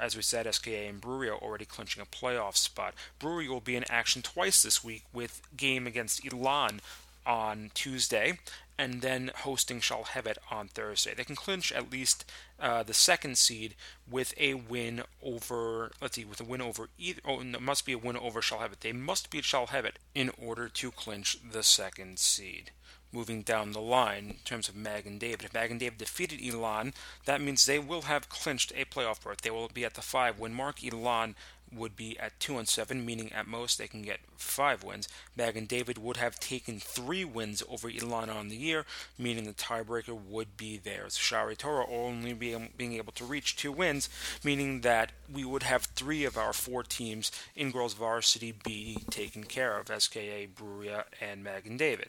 [0.00, 2.94] As we said, SKA and Bruria are already clinching a playoff spot.
[3.20, 6.80] Bruria will be in action twice this week with game against Elan
[7.26, 8.38] on Tuesday
[8.78, 11.12] and then hosting Shalhevet on Thursday.
[11.12, 12.24] They can clinch at least
[12.60, 13.74] uh, the second seed
[14.08, 17.92] with a win over, let's see, with a win over either, oh, it must be
[17.92, 18.80] a win over Shalhevet.
[18.80, 22.70] They must beat Shalhevet in order to clinch the second seed.
[23.10, 25.46] Moving down the line in terms of Magen David.
[25.46, 26.92] If Magen David defeated Elon,
[27.24, 29.40] that means they will have clinched a playoff berth.
[29.40, 31.34] They will be at the five when Mark Elon
[31.72, 35.08] would be at 2 and 7, meaning at most they can get 5 wins.
[35.36, 38.84] Magen David would have taken 3 wins over Ilana on the year,
[39.18, 41.16] meaning the tiebreaker would be theirs.
[41.16, 44.08] Shari Torah only being, being able to reach 2 wins,
[44.44, 49.44] meaning that we would have 3 of our 4 teams in girls varsity be taken
[49.44, 52.08] care of SKA, Bruria, and Magen David.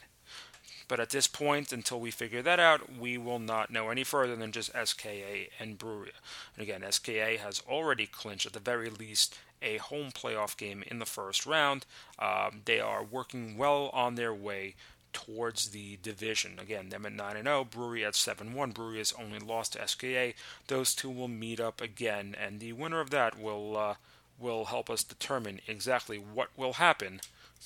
[0.87, 4.35] But at this point, until we figure that out, we will not know any further
[4.35, 6.17] than just SKA and Bruria.
[6.55, 10.99] And again, SKA has already clinched, at the very least, a home playoff game in
[10.99, 11.85] the first round.
[12.17, 14.75] Um, they are working well on their way
[15.13, 16.59] towards the division.
[16.59, 18.73] Again, them at 9 and 0, Bruria at 7 1.
[18.73, 20.33] Bruria has only lost to SKA.
[20.67, 23.95] Those two will meet up again, and the winner of that will uh,
[24.39, 27.19] will help us determine exactly what will happen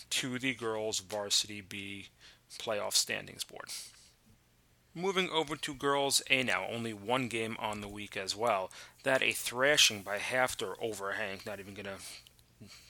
[0.10, 2.08] to the girls' varsity B
[2.58, 3.70] playoff standings board.
[4.96, 8.72] Moving over to girls A now, only one game on the week as well.
[9.02, 11.48] That a thrashing by HAFTR over HANC.
[11.48, 11.98] Not even gonna,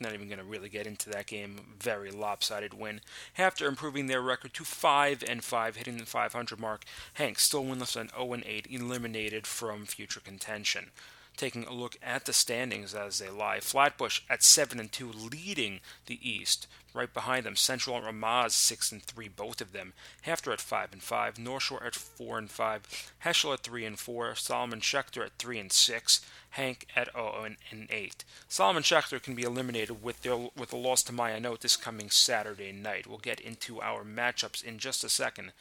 [0.02, 1.78] not even gonna really get into that game.
[1.80, 3.00] Very lopsided win.
[3.38, 6.84] HAFTR improving their record to five and five, hitting the 500 mark.
[7.14, 10.92] HANC still winless at 0 and 8, eliminated from future contention.
[11.36, 13.60] Taking a look at the standings as they lie.
[13.60, 16.68] Flatbush at 7 and 2 leading the East.
[16.94, 19.94] Right behind them, Central and Ramaz 6 and 3 both of them.
[20.28, 24.00] HAFTR at 5 and 5, North Shore at 4 and 5, Heschel at 3 and
[24.00, 28.24] 4, Solomon Schechter at 3 and 6, HANC at 0 and 8.
[28.48, 32.72] Solomon Schechter can be eliminated with their with a loss to Ma'ayanot this coming Saturday
[32.72, 33.08] night.
[33.08, 35.54] We'll get into our matchups in just a second.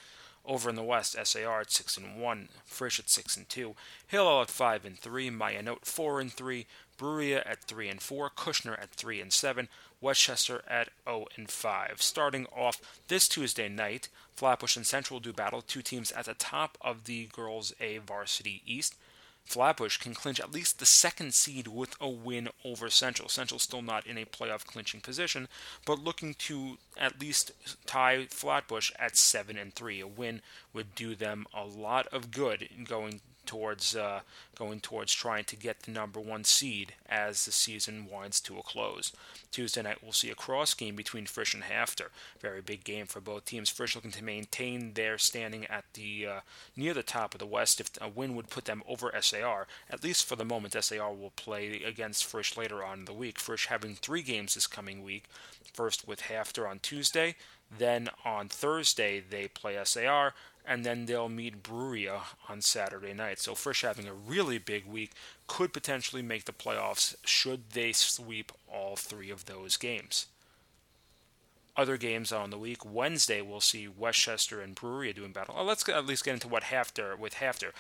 [0.44, 3.76] Over in the West, SAR at six and one, Frisch at six and two,
[4.07, 6.66] Hillel at five and three, Ma'ayanot four and three,
[6.98, 9.68] Bruria at three and four, Kushner at three and seven,
[10.00, 12.02] Westchester at 0 and 5.
[12.02, 16.76] Starting off this Tuesday night, Flatbush and Central do battle, two teams at the top
[16.81, 18.96] of the girls A varsity East.
[19.44, 23.28] Flatbush can clinch at least the second seed with a win over Central.
[23.28, 25.48] Central still not in a playoff clinching position,
[25.85, 27.52] but looking to at least
[27.85, 30.00] tie Flatbush at seven and three.
[30.00, 30.40] A win
[30.72, 33.20] would do them a lot of good in going
[33.53, 34.21] towards uh,
[34.57, 38.62] going towards trying to get the number one seed as the season winds to a
[38.62, 39.12] close.
[39.51, 42.09] Tuesday night we'll see a cross game between Frisch and HAFTR.
[42.41, 43.69] Very big game for both teams.
[43.69, 46.41] Frisch looking to maintain their standing at the uh,
[46.75, 47.79] near the top of the West.
[47.79, 51.33] If a win would put them over SAR, at least for the moment, SAR will
[51.37, 53.38] play against Frisch later on in the week.
[53.38, 55.25] Frisch having three games this coming week.
[55.75, 57.35] First with HAFTR on Tuesday,
[57.79, 60.33] then on Thursday they play SAR
[60.64, 63.40] and then they'll meet Bruria on Saturday night.
[63.40, 65.11] So Frisch having a really big week
[65.46, 70.27] could potentially make the playoffs should they sweep all three of those games.
[71.75, 72.85] Other games on the week.
[72.85, 75.55] Wednesday we'll see Westchester and Bruria doing battle.
[75.57, 77.70] Oh, let's at least get into what HAFTR with HAFTR.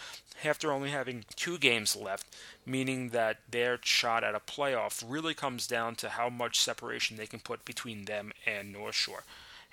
[0.42, 2.26] HAFTR only having two games left,
[2.64, 7.26] meaning that their shot at a playoff really comes down to how much separation they
[7.26, 9.24] can put between them and North Shore.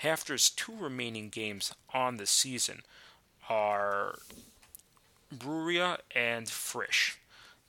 [0.04, 2.82] HAFTR's two remaining games on the season
[3.50, 4.20] are
[5.36, 7.18] Bruria and Frisch.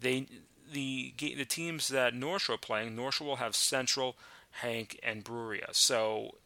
[0.00, 0.26] They
[0.72, 4.16] the the teams that North Shore are playing, North Shore will have Central,
[4.62, 5.74] HANC, and Bruria.
[5.74, 6.36] So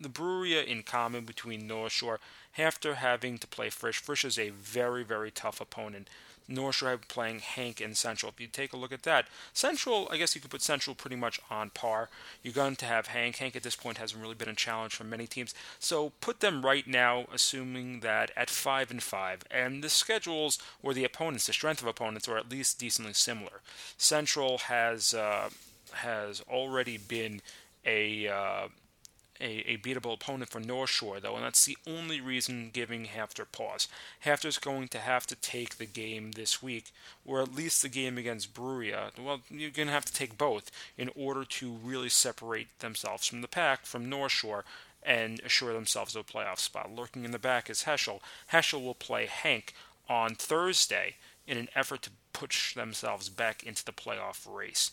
[0.00, 2.18] the Bruria in common between North Shore,
[2.56, 6.08] after having to play Frisch, Frisch is a very very tough opponent.
[6.48, 8.32] North Shore playing HANC and Central.
[8.32, 11.16] If you take a look at that, Central, I guess you could put Central pretty
[11.16, 12.08] much on par.
[12.42, 13.36] You're going to have HANC.
[13.36, 15.54] HANC at this point hasn't really been a challenge for many teams.
[15.78, 20.94] So put them right now, assuming that at five and five, and the schedules or
[20.94, 23.60] the opponents, the strength of opponents, are at least decently similar.
[23.96, 25.50] Central has uh,
[25.92, 27.40] has already been
[27.84, 28.68] a uh,
[29.40, 33.50] a, a beatable opponent for North Shore, though, and that's the only reason giving HAFTR
[33.52, 33.88] pause.
[34.24, 36.92] HAFTR's going to have to take the game this week,
[37.24, 39.10] or at least the game against Bruria.
[39.18, 43.40] Well, you're going to have to take both in order to really separate themselves from
[43.40, 44.64] the pack from North Shore
[45.02, 46.94] and assure themselves of a playoff spot.
[46.94, 48.20] Lurking in the back is Heschel.
[48.52, 49.72] Heschel will play HANC
[50.08, 54.90] on Thursday in an effort to push themselves back into the playoff race.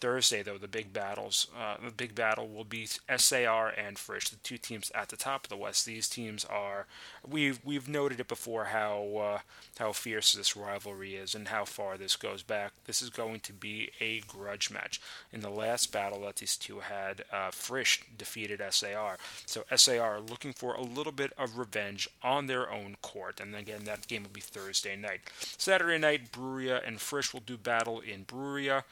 [0.00, 4.36] Thursday, though, the big battles, uh, the big battle will be SAR and Frisch, the
[4.36, 5.86] two teams at the top of the West.
[5.86, 6.86] These teams are,
[7.26, 9.38] we've we've noted it before how uh,
[9.78, 12.72] how fierce this rivalry is and how far this goes back.
[12.86, 15.00] This is going to be a grudge match.
[15.32, 20.52] In the last battle that these two had, uh, Frisch defeated SAR, so SAR looking
[20.52, 23.40] for a little bit of revenge on their own court.
[23.40, 25.20] And again, that game will be Thursday night.
[25.56, 28.84] Saturday night, Bruria and Frisch will do battle in Bruria.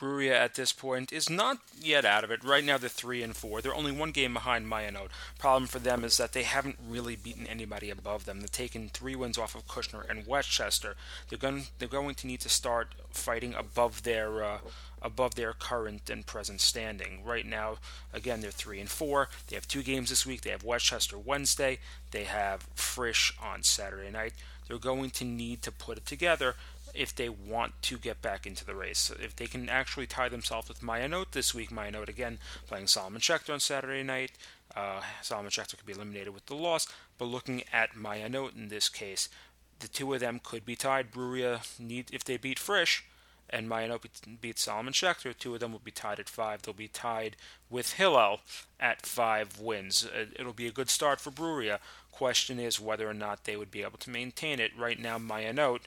[0.00, 2.42] Bruria at this point is not yet out of it.
[2.42, 3.60] Right now they're three and four.
[3.60, 5.08] They're only one game behind Ma'ayanot.
[5.38, 8.40] Problem for them is that they haven't really beaten anybody above them.
[8.40, 10.96] They've taken three wins off of Kushner and Westchester.
[11.28, 14.58] They're going they're going to need to start fighting above their uh,
[15.02, 17.22] above their current and present standing.
[17.24, 17.76] Right now,
[18.12, 19.28] again, they're three and four.
[19.48, 20.42] They have two games this week.
[20.42, 21.78] They have Westchester Wednesday.
[22.10, 24.32] They have Frisch on Saturday night.
[24.66, 26.54] They're going to need to put it together
[26.94, 29.10] if they want to get back into the race.
[29.22, 33.52] If they can actually tie themselves with Ma'ayanot this week, Ma'ayanot again playing Solomon Schechter
[33.52, 34.32] on Saturday night.
[34.76, 36.86] Uh, Solomon Schechter could be eliminated with the loss,
[37.18, 39.28] but looking at Ma'ayanot in this case,
[39.80, 41.10] the two of them could be tied.
[41.10, 43.04] Bruria need if they beat Frisch,
[43.52, 46.62] and Ma'ayanot beat Solomon Schechter, two of them will be tied at five.
[46.62, 47.36] They'll be tied
[47.68, 48.40] with Hillel
[48.78, 50.06] at five wins.
[50.06, 51.78] Uh, it'll be a good start for Bruria.
[52.12, 54.70] Question is whether or not they would be able to maintain it.
[54.78, 55.80] Right now, Ma'ayanot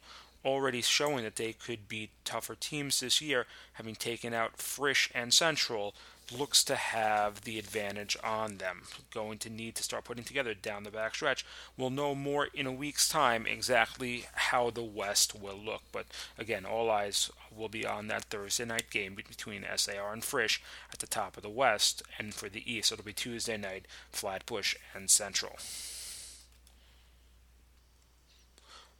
[0.46, 5.34] already showing that they could beat tougher teams this year, having taken out Frisch and
[5.34, 5.94] Central,
[6.32, 8.84] looks to have the advantage on them.
[9.14, 11.46] Going to need to start putting together down the back stretch.
[11.78, 15.82] We'll know more in a week's time exactly how the West will look.
[15.92, 16.06] But
[16.38, 21.00] again, all eyes will be on that Thursday night game between SAR and Frisch at
[21.00, 22.02] the top of the West.
[22.18, 25.58] And for the East, it'll be Tuesday night, Flatbush and Central.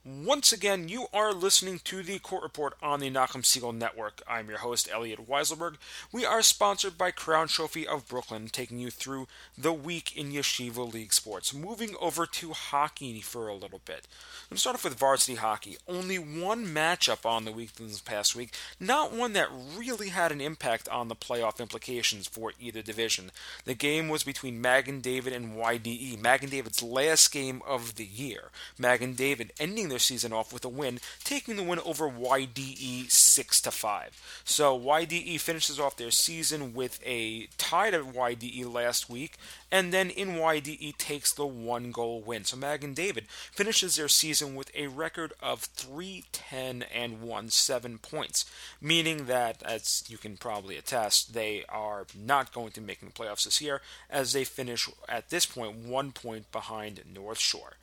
[0.06, 4.22] Once again, you are listening to the Court Report on the Nachum Segal Network.
[4.28, 5.76] I'm your host, Elliot Weiselberg.
[6.12, 10.92] We are sponsored by Crown Trophy of Brooklyn, taking you through the week in Yeshiva
[10.92, 11.54] League sports.
[11.54, 14.06] Moving over to hockey for a little bit.
[14.52, 15.78] I'm start off with varsity hockey.
[15.88, 19.48] Only one matchup on the week this past week, not one that
[19.78, 23.32] really had an impact on the playoff implications for either division.
[23.64, 26.20] The game was between Magen David and YDE.
[26.20, 28.52] Magen David's last game of the year.
[28.78, 33.62] Magen David ending their season off with a win, taking the win over YDE 6
[33.62, 34.42] to 5.
[34.44, 39.38] So YDE finishes off their season with a tie to YDE last week,
[39.72, 42.44] and then in YDE takes the one goal win.
[42.44, 48.00] So Magen David finishes their season with a record of 3 10 and 1 7
[48.00, 48.46] points,
[48.82, 53.46] meaning that, as you can probably attest, they are not going to make the playoffs
[53.46, 57.74] this year as they finish at this point one point behind North Shore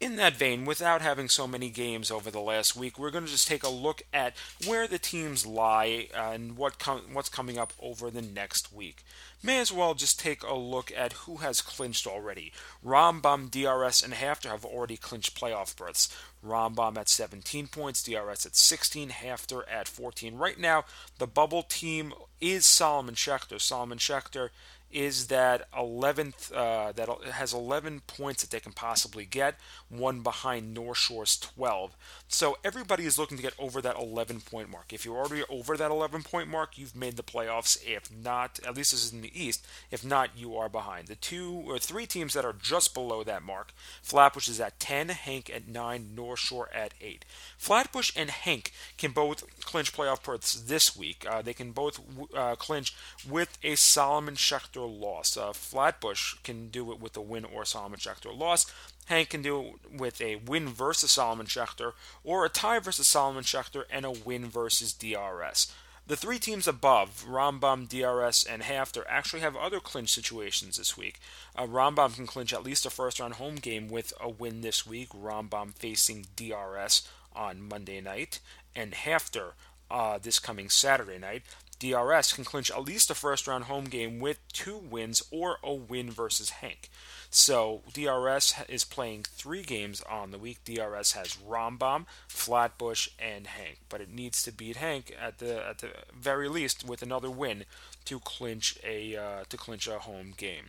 [0.00, 3.30] in that vein, without having so many games over the last week, we're going to
[3.30, 4.34] just take a look at
[4.66, 9.04] where the teams lie uh, and what com- what's coming up over the next week.
[9.42, 12.50] May as well just take a look at who has clinched already.
[12.84, 16.08] Rambam, DRS, and HAFTR have already clinched playoff berths.
[16.44, 20.36] Rambam at 17 points, DRS at 16, HAFTR at 14.
[20.36, 20.84] Right now,
[21.18, 23.60] the bubble team is Solomon Schechter.
[23.60, 24.48] Solomon Schechter
[24.92, 29.56] is that 11th uh, that has 11 points that they can possibly get,
[29.88, 31.96] one behind North Shore's 12.
[32.28, 34.92] So everybody is looking to get over that 11 point mark.
[34.92, 37.78] If you're already over that 11 point mark, you've made the playoffs.
[37.84, 39.66] If not, at least this is in the East.
[39.90, 41.08] If not, you are behind.
[41.08, 43.72] The two or three teams that are just below that mark,
[44.02, 47.24] Flatbush is at 10, HANC at 9, North Shore at 8.
[47.58, 51.26] Flatbush and HANC can both clinch playoff berths this week.
[51.28, 52.00] Uh, they can both
[52.34, 52.94] uh, clinch
[53.28, 55.36] with a Solomon Schechter loss.
[55.36, 58.66] Uh, Flatbush can do it with a win or Solomon Schechter loss.
[59.06, 63.44] HANC can do it with a win versus Solomon Schechter or a tie versus Solomon
[63.44, 65.72] Schechter and a win versus DRS.
[66.06, 71.20] The three teams above, Rambam, DRS, and HAFTR, actually have other clinch situations this week.
[71.54, 74.84] Uh, Rambam can clinch at least a first round home game with a win this
[74.84, 78.40] week, Rambam facing DRS on Monday night,
[78.74, 79.52] and HAFTR
[79.90, 81.42] uh, this coming Saturday night.
[81.80, 85.72] DRS can clinch at least a first round home game with two wins or a
[85.72, 86.90] win versus HANC.
[87.30, 90.58] So DRS is playing three games on the week.
[90.64, 95.78] DRS has Rambam, Flatbush, and HANC, but it needs to beat HANC at the at
[95.78, 97.64] the very least with another win
[98.04, 100.66] to clinch a uh, to clinch a home game.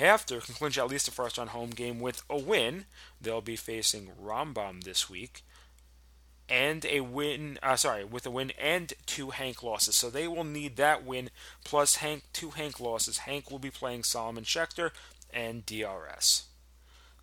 [0.00, 2.86] HAFTR can clinch at least a first round home game with a win.
[3.20, 5.42] They'll be facing Rambam this week
[6.48, 7.58] and a win.
[7.62, 9.94] Uh, sorry, with a win and two HANC losses.
[9.94, 11.30] So they will need that win
[11.64, 13.18] plus HANC two HANC losses.
[13.18, 14.90] HANC will be playing Solomon Schechter
[15.32, 16.44] and DRS.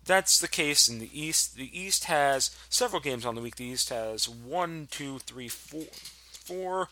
[0.04, 1.56] That's the case in the East.
[1.56, 3.56] The East has several games on the week.
[3.56, 5.86] The East has one, two, three, four,
[6.30, 6.88] four,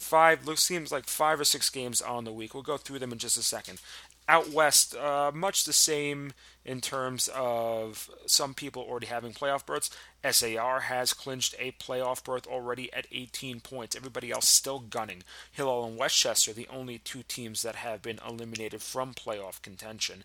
[0.00, 0.46] five.
[0.46, 2.54] Looks seems like five or six games on the week.
[2.54, 3.80] We'll go through them in just a second.
[4.28, 6.32] Out west, uh, much the same
[6.64, 9.90] in terms of some people already having playoff berths.
[10.28, 13.96] SAR has clinched a playoff berth already at 18 points.
[13.96, 15.22] Everybody else still gunning.
[15.50, 20.22] Hillel and Westchester, the only two teams that have been eliminated from playoff contention.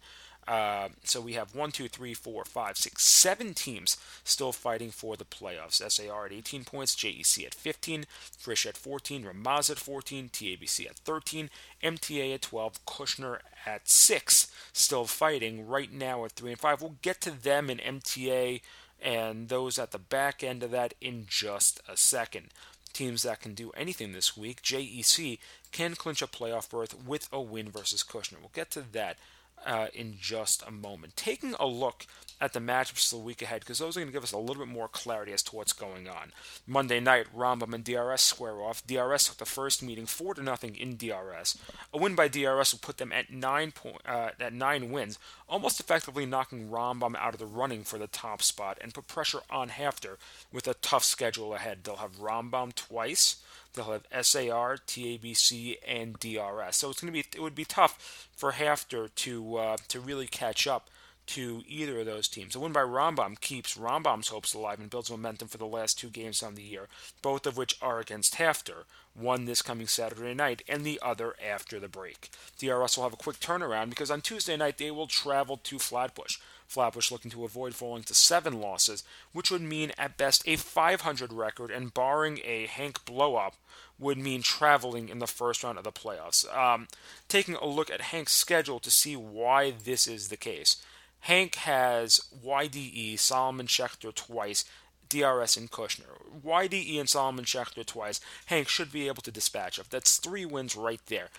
[0.47, 5.15] Uh, so we have one, two, three, four, five, six, seven teams still fighting for
[5.15, 5.81] the playoffs.
[5.89, 8.05] SAR at 18 points, JEC at 15,
[8.37, 11.49] Frisch at 14, Ramaz at 14, TABC at 13,
[11.83, 16.81] MTA at 12, Kushner at 6, still fighting right now at 3 and 5.
[16.81, 18.61] We'll get to them in MTA
[19.01, 22.47] and those at the back end of that in just a second.
[22.93, 25.39] Teams that can do anything this week, JEC
[25.71, 28.39] can clinch a playoff berth with a win versus Kushner.
[28.39, 29.17] We'll get to that
[29.65, 31.15] uh, in just a moment.
[31.15, 32.05] Taking a look
[32.41, 34.65] at the matchups the week ahead, because those are going to give us a little
[34.65, 36.31] bit more clarity as to what's going on.
[36.67, 38.85] Monday night, Rambam and DRS square off.
[38.85, 41.57] DRS took the first meeting four to nothing in DRS.
[41.93, 45.79] A win by DRS will put them at nine point uh, at nine wins, almost
[45.79, 49.69] effectively knocking Rambam out of the running for the top spot and put pressure on
[49.69, 50.17] HAFTR
[50.51, 51.79] with a tough schedule ahead.
[51.83, 53.37] They'll have Rambam twice.
[53.75, 56.77] They'll have SAR, TABC, and DRS.
[56.77, 60.27] So it's going to be it would be tough for HAFTR to uh, to really
[60.27, 60.89] catch up
[61.27, 62.55] to either of those teams.
[62.55, 66.09] A win by Rambam keeps Rambam's hopes alive and builds momentum for the last two
[66.09, 66.87] games on the year,
[67.21, 71.79] both of which are against HAFTR, one this coming Saturday night and the other after
[71.79, 72.29] the break.
[72.59, 76.37] DRS will have a quick turnaround because on Tuesday night they will travel to Flatbush.
[76.67, 79.03] Flatbush looking to avoid falling to seven losses,
[79.33, 83.53] which would mean at best a 500 record, and barring a HANC blowup,
[83.97, 86.45] would mean traveling in the first round of the playoffs.
[86.55, 86.87] Um,
[87.27, 90.83] taking a look at HANC's schedule to see why this is the case.
[91.21, 94.65] HANC has YDE, Solomon Schechter twice,
[95.09, 96.19] DRS and Kushner.
[96.43, 98.19] YDE and Solomon Schechter twice.
[98.47, 99.89] HANC should be able to dispatch of.
[99.89, 101.29] That's three wins right there.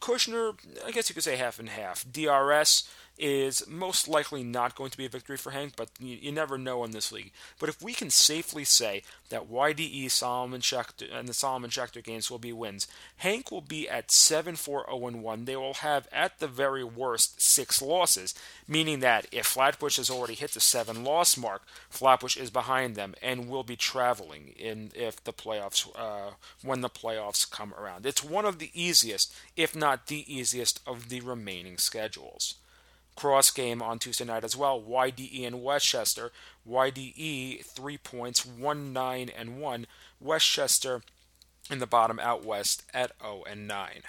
[0.00, 0.54] Kushner,
[0.84, 2.04] I guess you could say half and half.
[2.10, 6.32] DRS, is most likely not going to be a victory for HANC, but you, you,
[6.32, 7.30] never know in this league.
[7.60, 12.28] But if we can safely say that YDE Solomon Schechter and the Solomon Schechter games
[12.28, 15.44] will be wins, HANC will be at 7 4 0 1.
[15.44, 18.34] They will have, at the very worst, six losses,
[18.66, 23.14] meaning that if Flatbush has already hit the seven loss mark, Flatbush is behind them
[23.22, 26.32] and will be traveling in if the playoffs uh,
[26.62, 28.06] when the playoffs come around.
[28.06, 32.56] It's one of the easiest, if not the easiest, of the remaining schedules
[33.16, 34.80] cross game on Tuesday night as well.
[34.80, 36.32] YDE and Westchester.
[36.68, 39.86] YDE three points, one nine and one.
[40.20, 41.02] Westchester
[41.70, 44.02] in the bottom out west at 0 and 9.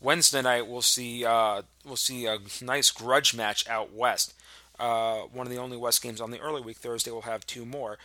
[0.00, 4.34] Wednesday night we'll see uh, we'll see a nice grudge match out west.
[4.78, 6.76] Uh, one of the only West games on the early week.
[6.78, 7.96] Thursday we'll have two more.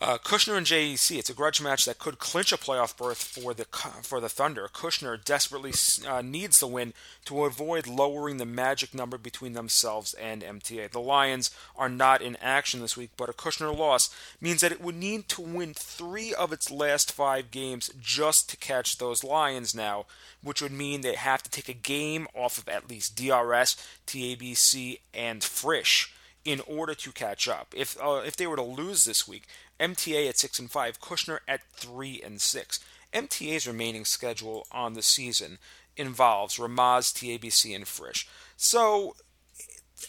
[0.00, 1.16] Uh, Kushner and JEC.
[1.18, 3.64] It's a grudge match that could clinch a playoff berth for the
[4.02, 4.68] for the Thunder.
[4.72, 5.72] Kushner desperately
[6.08, 6.94] uh, needs the win
[7.26, 10.90] to avoid lowering the magic number between themselves and MTA.
[10.90, 14.80] The Lions are not in action this week, but a Kushner loss means that it
[14.80, 19.76] would need to win three of its last five games just to catch those Lions
[19.76, 20.06] now,
[20.42, 23.76] which would mean they have to take a game off of at least DRS,
[24.08, 26.12] TABC, and Frisch
[26.44, 27.68] in order to catch up.
[27.74, 29.44] If uh, if they were to lose this week,
[29.80, 32.80] MTA at 6 and 5, Kushner at 3 and 6.
[33.12, 35.58] MTA's remaining schedule on the season
[35.96, 38.28] involves Ramaz, TABC, and Frisch.
[38.56, 39.14] So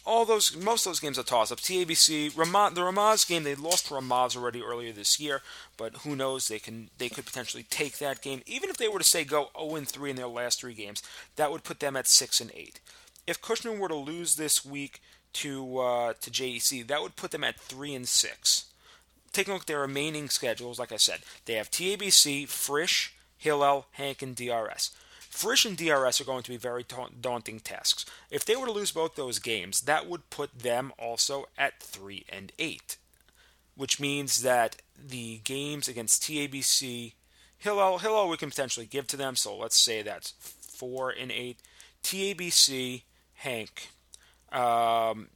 [0.05, 1.69] all those most of those games are toss ups.
[1.69, 5.41] TABC, Ramaz, the Ramaz game, they lost to Ramaz already earlier this year,
[5.77, 6.47] but who knows?
[6.47, 8.41] They can they could potentially take that game.
[8.45, 11.01] Even if they were to say go 0 and 3 in their last three games,
[11.35, 12.79] that would put them at 6 and 8.
[13.27, 15.01] If Kushner were to lose this week
[15.33, 18.65] to uh, to JEC, that would put them at 3 and 6
[19.35, 23.87] taking a look at their remaining schedules, like I said, they have TABC, Frisch, Hillel,
[23.91, 24.91] HANC, and DRS.
[25.29, 26.85] Frisch and DRS are going to be very
[27.19, 28.05] daunting tasks.
[28.31, 32.25] If they were to lose both those games, that would put them also at 3
[32.29, 32.95] and 8,
[33.75, 37.13] which means that the games against TABC,
[37.57, 41.57] Hillel, Hillel we can potentially give to them, so let's say that's 4 and 8.
[42.01, 43.01] TABC,
[43.33, 43.89] HANC,
[44.53, 45.27] um,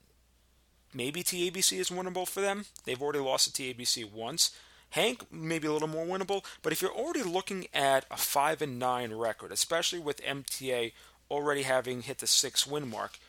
[0.93, 2.65] maybe TABC is winnable for them.
[2.85, 4.51] They've already lost to TABC once.
[4.91, 8.79] HANC maybe a little more winnable, but if you're already looking at a five and
[8.79, 10.93] nine record, especially with MTA
[11.29, 13.19] already having hit the six win mark,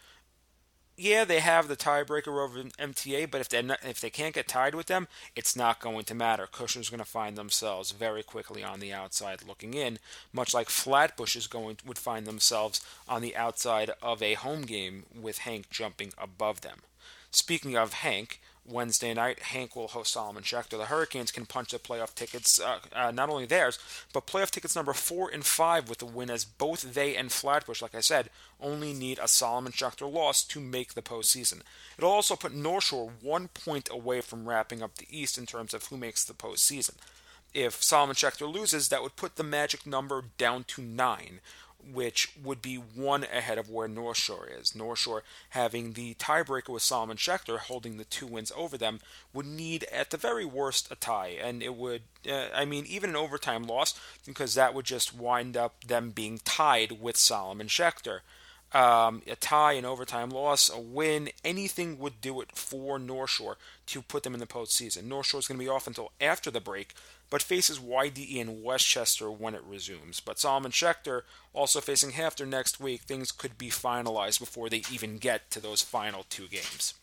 [1.00, 4.74] yeah, they have the tiebreaker over MTA, but if they if they can't get tied
[4.74, 6.46] with them, it's not going to matter.
[6.46, 9.98] Kushner's going to find themselves very quickly on the outside looking in,
[10.30, 15.04] much like Flatbush is going would find themselves on the outside of a home game
[15.18, 16.80] with HANC jumping above them.
[17.30, 20.70] Speaking of HANC, Wednesday night, HANC will host Solomon Schechter.
[20.70, 23.78] The Hurricanes can punch the playoff tickets, uh, uh, not only theirs,
[24.12, 27.82] but playoff tickets number four and five with the win, as both they and Flatbush,
[27.82, 31.62] like I said, only need a Solomon Schechter loss to make the postseason.
[31.98, 35.74] It'll also put North Shore one point away from wrapping up the East in terms
[35.74, 36.94] of who makes the postseason.
[37.52, 41.40] If Solomon Schechter loses, that would put the magic number down to nine,
[41.92, 44.74] which would be one ahead of where North Shore is.
[44.74, 49.00] North Shore having the tiebreaker with Solomon Schechter holding the two wins over them
[49.32, 53.10] would need at the very worst a tie, and it would, uh, I mean, even
[53.10, 58.20] an overtime loss because that would just wind up them being tied with Solomon Schechter.
[58.72, 63.56] Um, a tie, an overtime loss, a win, anything would do it for North Shore
[63.86, 65.04] to put them in the postseason.
[65.04, 66.94] North Shore is going to be off until after the break,
[67.30, 70.20] but faces YDE in Westchester when it resumes.
[70.20, 73.02] But Solomon Schechter also facing HAFTR next week.
[73.02, 76.94] Things could be finalized before they even get to those final two games.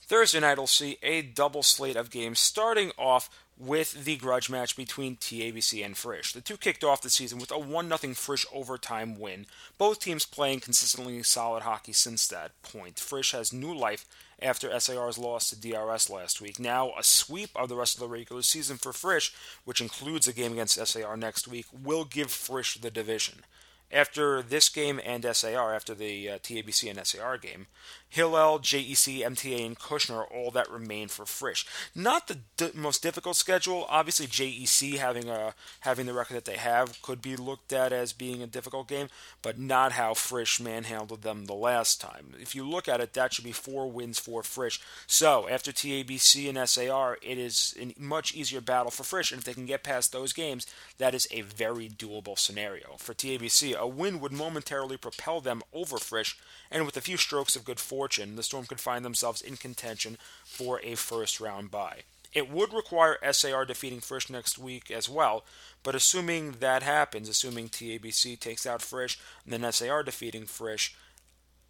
[0.00, 3.28] Thursday night, we'll see a double slate of games starting off
[3.58, 6.32] with the grudge match between TABC and Frisch.
[6.32, 9.46] The two kicked off the season with a 1 0 Frisch overtime win,
[9.78, 13.00] both teams playing consistently solid hockey since that point.
[13.00, 14.06] Frisch has new life
[14.40, 16.60] after SAR's loss to DRS last week.
[16.60, 19.34] Now, a sweep of the rest of the regular season for Frisch,
[19.64, 23.44] which includes a game against SAR next week, will give Frisch the division.
[23.90, 27.68] After this game and SAR, after the uh, TABC and SAR game,
[28.08, 31.66] Hillel, JEC, MTA, and Kushner are all that remain for Frisch.
[31.94, 33.86] Not the d- most difficult schedule.
[33.88, 38.12] Obviously, JEC having a having the record that they have could be looked at as
[38.12, 39.08] being a difficult game,
[39.42, 42.34] but not how Frisch manhandled them the last time.
[42.40, 44.80] If you look at it, that should be four wins for Frisch.
[45.06, 49.44] So after TABC and SAR, it is a much easier battle for Frisch, and if
[49.44, 50.66] they can get past those games,
[50.98, 53.76] that is a very doable scenario for TABC.
[53.76, 56.38] a win would momentarily propel them over Frisch,
[56.70, 60.18] and with a few strokes of good fortune, the Storm could find themselves in contention
[60.44, 62.02] for a first round bye.
[62.32, 65.44] It would require SAR defeating Frisch next week as well,
[65.82, 70.94] but assuming that happens, assuming TABC takes out Frisch and then SAR defeating Frisch,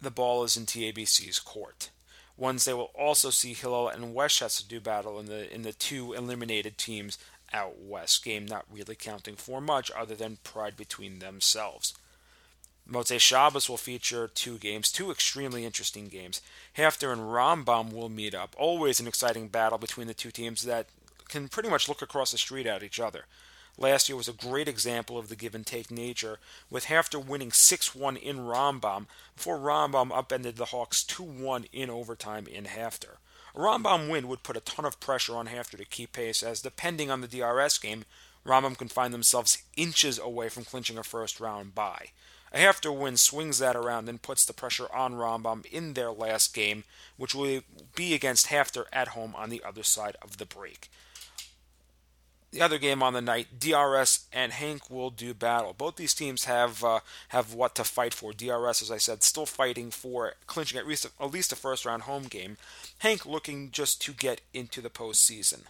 [0.01, 1.89] the ball is in TABC's court.
[2.35, 6.77] Wednesday will also see Hillel and Westchester do battle in the in the two eliminated
[6.77, 7.17] teams
[7.51, 8.23] out west.
[8.23, 11.93] Game not really counting for much other than pride between themselves.
[12.91, 16.41] Motzei Shabbos will feature two games, two extremely interesting games.
[16.75, 18.55] HAFTR and Rambam will meet up.
[18.57, 20.87] Always an exciting battle between the two teams that
[21.27, 23.25] can pretty much look across the street at each other.
[23.77, 27.51] Last year was a great example of the give and take nature, with HAFTR winning
[27.51, 33.17] 6 1 in Rambam before Rambam upended the Hawks 2 1 in overtime in HAFTR.
[33.55, 36.61] A Rambam win would put a ton of pressure on HAFTR to keep pace, as
[36.61, 38.05] depending on the DRS game,
[38.45, 42.07] Rambam can find themselves inches away from clinching a first round bye.
[42.51, 46.53] A HAFTR win swings that around and puts the pressure on Rambam in their last
[46.53, 46.83] game,
[47.17, 47.61] which will
[47.95, 50.89] be against HAFTR at home on the other side of the break.
[52.51, 55.73] The other game on the night, DRS and HANC will do battle.
[55.77, 58.33] Both these teams have uh, have what to fight for.
[58.33, 62.03] DRS, as I said, still fighting for clinching at least at least a first round
[62.03, 62.57] home game.
[62.99, 65.65] HANC looking just to get into the postseason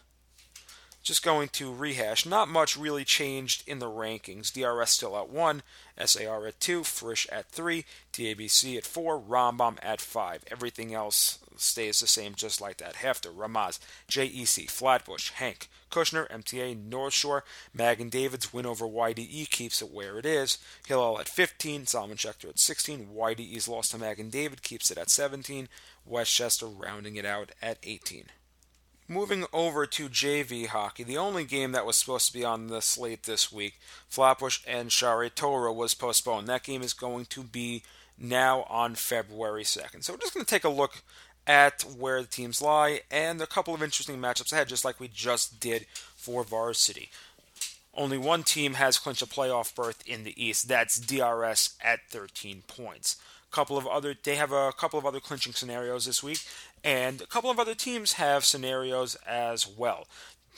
[1.09, 2.23] just going to rehash.
[2.23, 4.53] Not much really changed in the rankings.
[4.53, 5.63] DRS still at 1,
[6.05, 7.83] SAR at 2, Frisch at 3,
[8.13, 10.43] TABC at 4, Rambam at 5.
[10.51, 12.97] Everything else stays the same just like that.
[12.97, 17.43] HAFTR, Ramaz, JEC, Flatbush, HANC, Kushner, MTA, North Shore,
[17.73, 20.59] Magen David's win over YDE keeps it where it is.
[20.87, 25.09] Hillel at 15, Solomon Schechter at 16, YDE's loss to Magen David keeps it at
[25.09, 25.69] 17,
[26.05, 28.25] Westchester rounding it out at 18.
[29.11, 32.79] Moving over to JV hockey, the only game that was supposed to be on the
[32.79, 36.45] slate this week, Flatbush and Shaarei Torah, was postponed.
[36.47, 37.81] That game is going to be
[38.19, 40.03] now on February 2nd.
[40.03, 41.01] So we're just going to take a look
[41.47, 45.07] at where the teams lie and a couple of interesting matchups ahead, just like we
[45.07, 47.09] just did for varsity.
[47.95, 50.67] Only one team has clinched a playoff berth in the East.
[50.67, 53.15] That's DRS at 13 points.
[53.51, 56.37] Couple of other, they have a couple of other clinching scenarios this week.
[56.83, 60.07] And a couple of other teams have scenarios as well.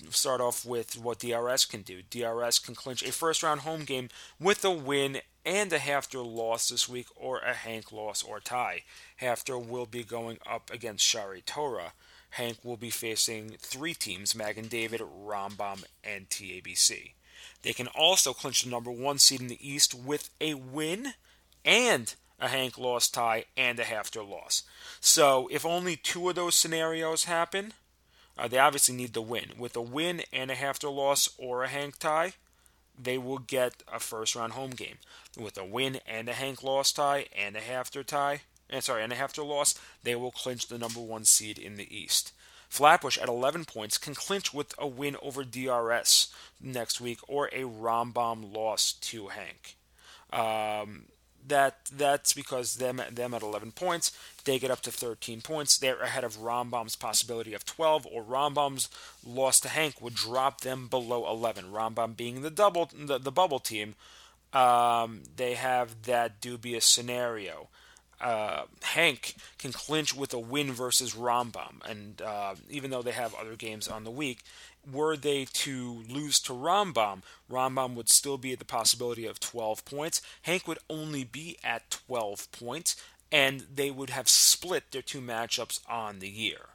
[0.10, 2.02] Start off with what DRS can do.
[2.10, 4.10] DRS can clinch a first round home game
[4.40, 8.82] with a win and a HAFTR loss this week, or a HANC loss or tie.
[9.22, 11.94] HAFTR will be going up against Shaarei Torah.
[12.32, 17.14] HANC will be facing three teams Magen David, Rambam, and TABC.
[17.64, 21.14] They can also clinch the number one seed in the East with a win
[21.66, 24.64] and a HANC loss tie, and a HAFTR loss.
[25.00, 27.74] So if only two of those scenarios happen,
[28.38, 29.54] uh, they obviously need the win.
[29.58, 32.34] With a win and a HAFTR loss or a HANC tie,
[33.00, 34.98] they will get a first round home game.
[35.40, 39.04] With a win and a HANC loss tie and a HAFTR tie, and eh, sorry,
[39.04, 42.32] and a HAFTR loss, they will clinch the number one seed in the East.
[42.70, 47.64] Flatbush at 11 points can clinch with a win over DRS next week or a
[47.64, 49.76] Rambam loss to HANC.
[50.32, 51.04] Um,
[51.48, 54.12] that that's because them them at 11 points
[54.44, 55.78] they get up to 13 points.
[55.78, 58.90] They're ahead of Rambam's possibility of 12 or Rambam's
[59.26, 63.60] loss to HANC would drop them below 11 Rambam being the double the, the bubble
[63.60, 63.96] team
[64.54, 67.70] um, they have that dubious scenario.
[68.20, 73.34] Uh, HANC can clinch with a win versus Rambam and uh, even though they have
[73.36, 74.40] other games on the week
[74.90, 79.86] were they to lose to Rambam, Rambam would still be at the possibility of 12
[79.86, 80.22] points.
[80.44, 82.96] HANC would only be at 12 points,
[83.32, 86.70] and they would have split their two matchups on the year.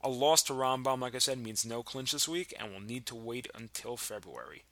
[0.00, 3.06] A loss to Rambam, like I said, means no clinch this week, and will need
[3.06, 4.64] to wait until February.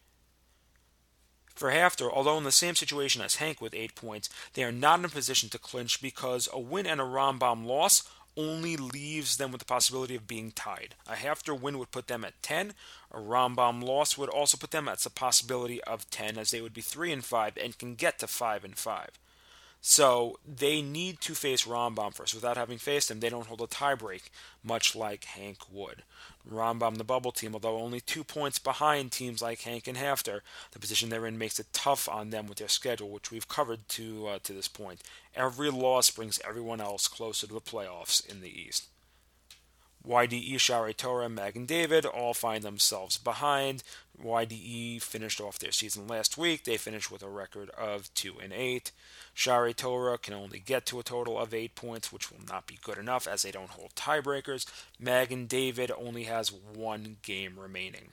[1.54, 4.98] For HAFTR, although in the same situation as HANC with 8 points, they are not
[4.98, 9.52] in a position to clinch because a win and a Rambam loss only leaves them
[9.52, 10.94] with the possibility of being tied.
[11.06, 12.74] A HAFTR win would put them at 10.
[13.10, 16.74] A Rambam loss would also put them at the possibility of 10, as they would
[16.74, 19.10] be 3 and 5 and can get to 5 and 5.
[19.84, 22.34] So they need to face Rambam first.
[22.34, 24.30] Without having faced him, they don't hold a tiebreak,
[24.62, 26.04] much like HANC would.
[26.48, 30.78] Rambam, the bubble team, although only two points behind teams like HANC and HAFTR, the
[30.78, 34.28] position they're in makes it tough on them with their schedule, which we've covered to
[34.28, 35.02] uh, to this point.
[35.34, 38.86] Every loss brings everyone else closer to the playoffs in the East.
[40.06, 43.84] YDE, Shaarei Torah, Magen David all find themselves behind.
[44.20, 46.64] YDE finished off their season last week.
[46.64, 48.90] They finished with a record of 2 and 8.
[49.34, 52.78] Shaarei Torah can only get to a total of 8 points, which will not be
[52.82, 54.66] good enough as they don't hold tiebreakers.
[54.98, 58.08] Magen David only has one game remaining.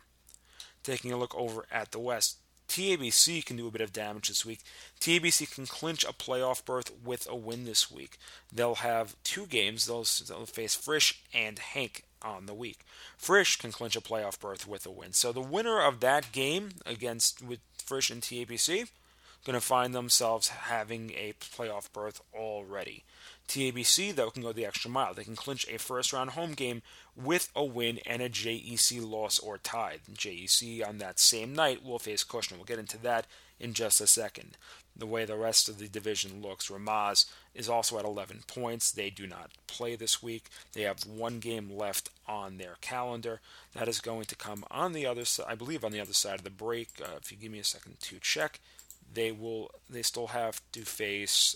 [0.84, 2.39] Taking a look over at the West,
[2.70, 4.59] TABC can do a bit of damage this week.
[5.01, 8.17] TABC can clinch a playoff berth with a win this week.
[8.53, 9.86] They'll have two games.
[9.86, 12.86] They'll, they'll face Frisch and HANC on the week.
[13.17, 15.13] Frisch can clinch a playoff berth with a win.
[15.13, 18.89] So the winner of that game against with Frisch and TABC
[19.45, 23.03] going to find themselves having a playoff berth already.
[23.50, 25.16] TABC, though, can go the extra mile.
[25.16, 26.84] They can clinch a first round home game
[27.16, 29.97] with a win and a JEC loss or tie.
[30.14, 32.58] JEC on that same night will face Kushner.
[32.58, 33.26] We'll get into that
[33.60, 34.56] in just a second.
[34.95, 37.26] The way the rest of the division looks, Ramaz
[37.56, 38.91] is also at 11 points.
[38.91, 40.45] They do not play this week.
[40.74, 43.41] They have one game left on their calendar.
[43.74, 46.36] That is going to come on the other side, I believe, on the other side
[46.36, 46.89] of the break.
[47.02, 48.60] Uh, if you give me a second to check,
[49.12, 49.72] they will.
[49.89, 51.56] They still have to face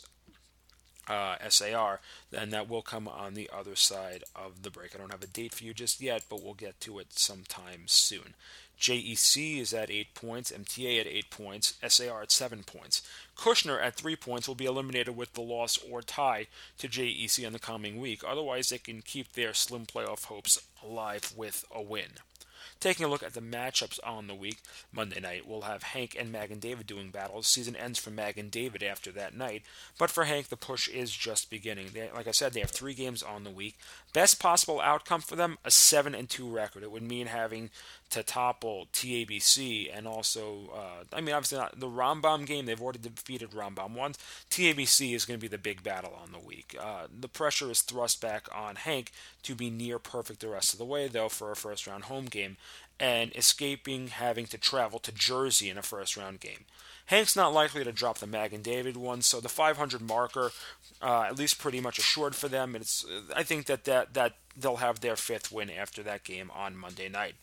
[1.08, 2.00] uh, SAR,
[2.36, 4.96] and that will come on the other side of the break.
[4.96, 7.84] I don't have a date for you just yet, but we'll get to it sometime
[7.86, 8.36] soon.
[8.80, 13.02] JEC is at 8 points, MTA at 8 points, SAR at 7 points.
[13.38, 16.48] Kushner at 3 points will be eliminated with the loss or tie
[16.80, 18.24] to JEC in the coming week.
[18.28, 22.14] Otherwise, they can keep their slim playoff hopes alive with a win.
[22.84, 24.58] Taking a look at the matchups on the week,
[24.92, 27.48] Monday night we'll have HANC and Magen David doing battles.
[27.48, 29.64] Season ends for Magen David after that night,
[29.98, 31.92] but for HANC the push is just beginning.
[31.94, 33.78] They, like I said, they have three games on the week.
[34.12, 36.84] Best possible outcome for them: a seven and two record.
[36.84, 37.70] It would mean having
[38.14, 42.68] to topple TABC and also, uh, I mean, obviously not the Rambam game.
[42.68, 44.20] They've already defeated Rambam once.
[44.52, 46.78] TABC is going to be the big battle on the week.
[46.80, 49.12] Uh, the pressure is thrust back on HANC
[49.42, 52.26] to be near perfect the rest of the way, though, for a first round home
[52.26, 52.58] game
[53.00, 56.66] and escaping having to travel to Jersey in a first round game.
[57.08, 60.52] HANC's not likely to drop the Magen David one, so the 500 marker,
[61.02, 62.76] uh, at least pretty much assured for them.
[62.76, 66.50] And it's, I think that, that that they'll have their fifth win after that game
[66.56, 67.36] on Monday night.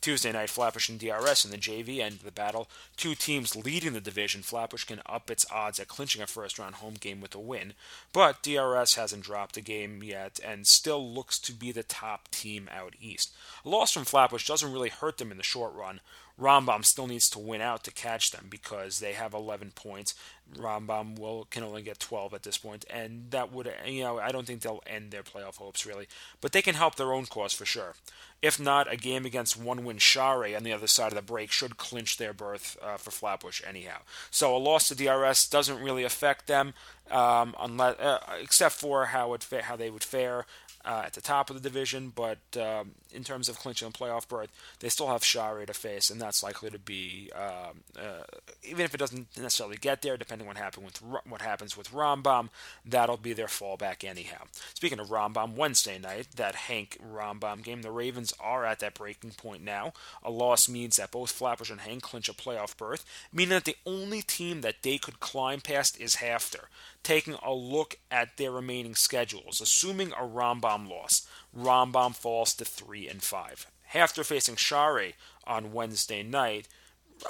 [0.00, 2.68] Tuesday night, Flatbush and DRS in the JV end the battle.
[2.96, 4.42] Two teams leading the division.
[4.42, 7.74] Flatbush can up its odds at clinching a first round home game with a win,
[8.12, 12.68] but DRS hasn't dropped a game yet and still looks to be the top team
[12.72, 13.32] out east.
[13.64, 16.00] A loss from Flatbush doesn't really hurt them in the short run.
[16.40, 20.14] Rambam still needs to win out to catch them because they have 11 points.
[20.54, 24.30] Rambam will can only get 12 at this point, and that would you know I
[24.30, 26.06] don't think they'll end their playoff hopes really,
[26.40, 27.94] but they can help their own cause for sure.
[28.42, 31.50] If not, a game against one win Shaarei on the other side of the break
[31.50, 33.98] should clinch their berth uh, for Flatbush anyhow.
[34.30, 36.74] So a loss to DRS doesn't really affect them,
[37.10, 40.44] um, unless uh, except for how it fa- how they would fare
[40.86, 44.28] uh, at the top of the division, but um, in terms of clinching a playoff
[44.28, 48.22] berth, they still have Shaarei to face, and that's likely to be um, uh,
[48.62, 52.50] even if it doesn't necessarily get there, depending what happen with what happens with Rambam,
[52.84, 54.44] that'll be their fallback anyhow.
[54.74, 59.32] Speaking of Rambam, Wednesday night, that HANC Rambam game, the Ravens are at that breaking
[59.32, 59.92] point now.
[60.22, 63.76] A loss means that both Flappers and HANC clinch a playoff berth, meaning that the
[63.84, 66.66] only team that they could climb past is HAFTR
[67.06, 71.24] taking a look at their remaining schedules, assuming a Rambam loss,
[71.56, 73.66] Rambam falls to 3 and 5.
[73.94, 75.14] After facing Shaarei
[75.46, 76.66] on Wednesday night,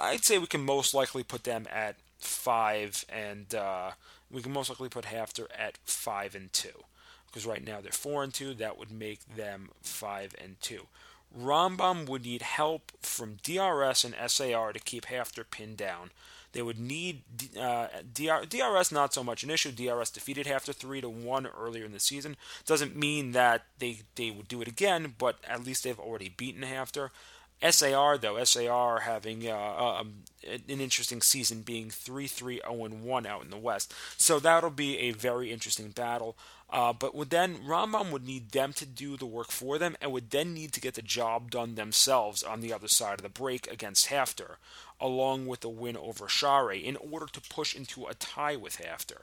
[0.01, 3.91] I'd say we can most likely put them at 5 and uh,
[4.31, 6.69] we can most likely put HAFTR at 5 and 2.
[7.27, 10.87] Because right now they're 4 and 2, that would make them 5 and 2.
[11.39, 16.13] Rambam would need help from DRS and SAR to keep HAFTR pinned down.
[16.57, 17.21] They would need
[17.61, 19.71] uh, DR, DRS not so much an issue.
[19.73, 22.35] DRS defeated HAFTR three to one earlier in the season.
[22.65, 26.63] Doesn't mean that they they would do it again, but at least they've already beaten
[26.63, 27.11] HAFTR.
[27.63, 29.57] SAR though SAR having uh,
[30.01, 33.95] um, an interesting season, being 3-3 0-1 out in the West.
[34.17, 36.37] So that'll be a very interesting battle.
[36.69, 40.11] Uh, but would then Rambam would need them to do the work for them, and
[40.11, 43.29] would then need to get the job done themselves on the other side of the
[43.29, 44.57] break against HAFTR
[45.01, 49.23] along with a win over Shaarei in order to push into a tie with HAFTR.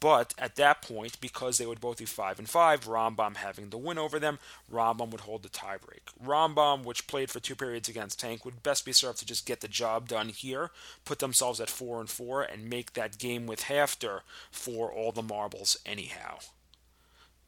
[0.00, 3.76] But at that point, because they would both be five and five, Rambam having the
[3.76, 4.38] win over them,
[4.72, 6.08] Rambam would hold the tiebreak.
[6.24, 9.60] Rambam, which played for two periods against Tank, would best be served to just get
[9.60, 10.70] the job done here,
[11.04, 14.20] put themselves at four and four, and make that game with HAFTR
[14.50, 16.38] for all the marbles anyhow.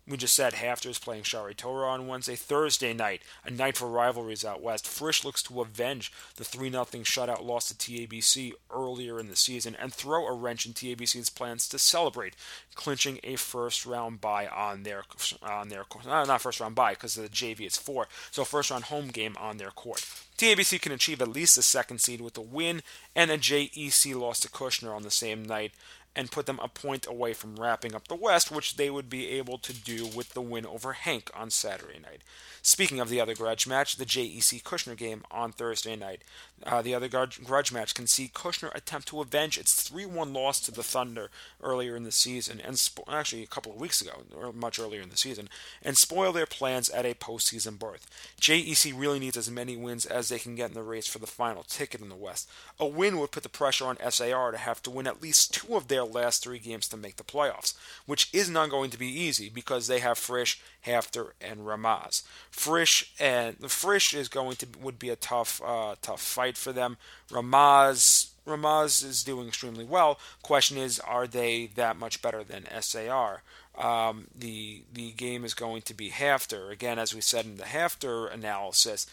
[0.08, 2.34] We just said HAFTR is playing Shaarei Torah on Wednesday.
[2.34, 4.88] Thursday night, a night for rivalries out west.
[4.88, 9.76] Frisch looks to avenge the 3 0 shutout loss to TABC earlier in the season
[9.78, 12.34] and throw a wrench in TABC's plans to celebrate
[12.74, 15.04] clinching a first round bye on their
[15.40, 18.84] on their uh, not first round bye because the JV is four, so first round
[18.84, 20.04] home game on their court.
[20.36, 22.82] TABC can achieve at least a second seed with a win
[23.14, 25.72] and a JEC loss to Kushner on the same night
[26.14, 29.28] and put them a point away from wrapping up the West, which they would be
[29.28, 32.22] able to do with the win over HANC on Saturday night.
[32.60, 36.22] Speaking of the other grudge match, the JEC Kushner game on Thursday night.
[36.64, 40.60] Uh, the other grudge match can see Kushner attempt to avenge its 3 1 loss
[40.60, 41.30] to the Thunder
[41.62, 45.00] earlier in the season, and spo- actually a couple of weeks ago, or much earlier
[45.00, 45.48] in the season,
[45.82, 48.06] and spoil their plans at a postseason berth.
[48.40, 51.26] JEC really needs as many wins as they can get in the race for the
[51.26, 52.48] final ticket in the West.
[52.78, 55.74] A win would put the pressure on SAR to have to win at least two
[55.74, 57.74] of their last three games to make the playoffs,
[58.06, 62.22] which is not going to be easy because they have Frisch, HAFTR, and Ramaz.
[62.50, 66.96] Frisch and Frisch is going to would be a tough uh, tough fight for them.
[67.30, 70.18] Ramaz Ramaz is doing extremely well.
[70.42, 73.42] Question is, are they that much better than SAR?
[73.78, 77.64] Um, the the game is going to be HAFTR again, as we said in the
[77.64, 79.06] HAFTR analysis,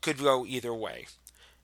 [0.00, 1.06] could go either way.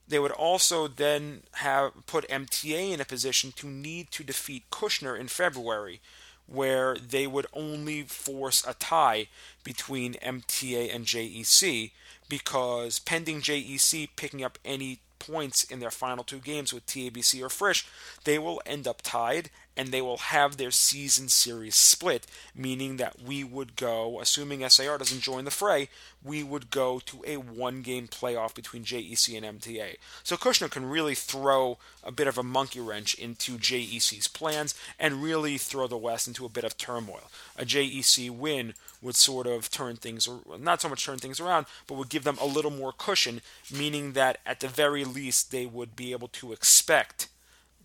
[0.07, 5.18] They would also then have put MTA in a position to need to defeat Kushner
[5.18, 6.01] in February,
[6.47, 9.29] where they would only force a tie
[9.64, 11.91] between MTA and JEC
[12.29, 17.49] because pending JEC picking up any points in their final two games with TABC or
[17.49, 17.87] Frisch,
[18.25, 23.23] they will end up tied and they will have their season series split, meaning that
[23.23, 25.89] we would go, assuming SAR doesn't join the fray,
[26.23, 29.97] we would go to a one game playoff between JEC and MTA.
[30.25, 35.23] So Kushner can really throw a bit of a monkey wrench into JEC's plans and
[35.23, 37.31] really throw the West into a bit of turmoil.
[37.57, 41.67] A JEC win would sort of turn things, or not so much turn things around,
[41.87, 43.41] but would give them a little more cushion,
[43.73, 47.29] meaning that at the very least they would be able to expect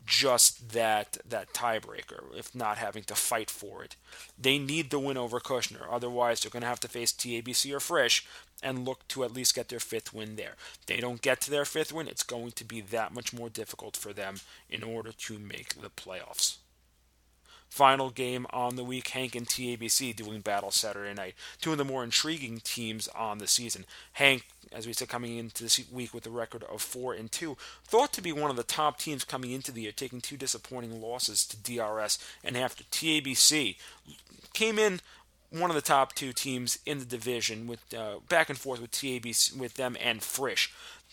[0.06, 3.96] just that that tiebreaker, if not having to fight for it.
[4.38, 7.80] They need the win over Kushner, otherwise they're going to have to face TABC or
[7.80, 8.26] Frisch
[8.62, 10.56] and look to at least get their fifth win there.
[10.88, 13.96] They don't get to their fifth win, it's going to be that much more difficult
[13.98, 14.36] for them
[14.70, 16.58] in order to make the playoffs.
[17.74, 21.34] Final game on the week, HANC and TABC doing battle Saturday night.
[21.60, 23.86] Two of the more intriguing teams on the season.
[24.12, 27.58] Hank, as we said, coming into this week with a record of four and two,
[27.84, 31.02] thought to be one of the top teams coming into the year, taking two disappointing
[31.02, 33.78] losses to DRS and after TABC
[34.54, 35.00] came in
[35.50, 38.92] one of the top two teams in the division with uh, back and forth with
[38.92, 40.72] TABC with them and Frisch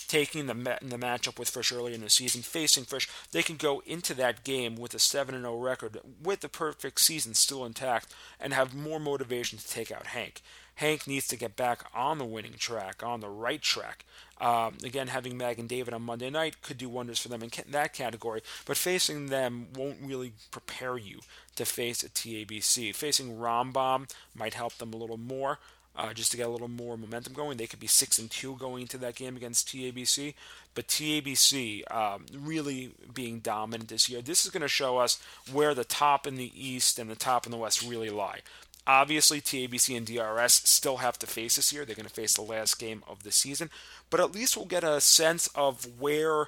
[0.09, 3.83] taking the the matchup with Frisch early in the season, facing Frisch, they can go
[3.87, 8.53] into that game with a 7 0 record with the perfect season still intact and
[8.53, 10.43] have more motivation to take out HANC.
[10.77, 14.07] HANC needs to get back on the winning track, on the right track.
[14.41, 17.93] Um, again, having Magen David on Monday night could do wonders for them in that
[17.93, 21.21] category, but facing them won't really prepare you
[21.57, 22.95] to face a TABC.
[22.95, 25.59] Facing Rambam might help them a little more
[25.97, 27.57] uh, just to get a little more momentum going.
[27.57, 30.35] They could be six and two going into that game against TABC,
[30.75, 34.23] but TABC um, really being dominant this year.
[34.23, 35.21] This is going to show us
[35.53, 38.41] where the top in the East and the top in the West really lie.
[38.87, 41.85] Obviously, TABC and DRS still have to face this year.
[41.85, 43.71] They're going to face the last game of the season,
[44.09, 46.47] but at least we'll get a sense of where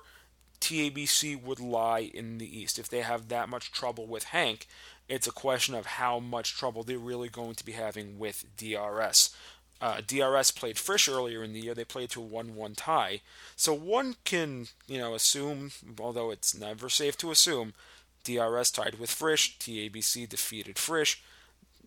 [0.61, 2.78] TABC would lie in the East.
[2.78, 4.66] If they have that much trouble with HANC,
[5.09, 9.35] it's a question of how much trouble they're really going to be having with DRS.
[9.81, 11.75] Uh, DRS played Frisch earlier in the year.
[11.75, 13.21] They played to a 1-1 tie.
[13.57, 17.75] So one can, you know, assume, although it's never safe to assume,
[18.23, 19.59] DRS tied with Frisch.
[19.59, 21.23] TABC defeated Frisch.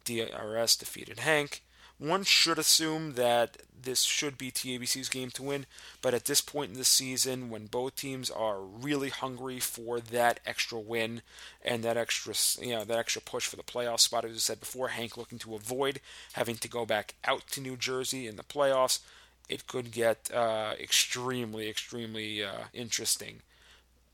[0.03, 1.61] DRS defeated HANC.
[1.97, 5.65] One should assume that this should be TABC's game to win,
[6.01, 10.39] but at this point in the season, when both teams are really hungry for that
[10.45, 11.21] extra win
[11.63, 12.33] and that extra,
[12.65, 15.39] you know, that extra push for the playoff spot, as I said before, HANC looking
[15.39, 16.01] to avoid
[16.33, 18.99] having to go back out to New Jersey in the playoffs,
[19.47, 23.41] it could get uh, extremely, extremely uh, interesting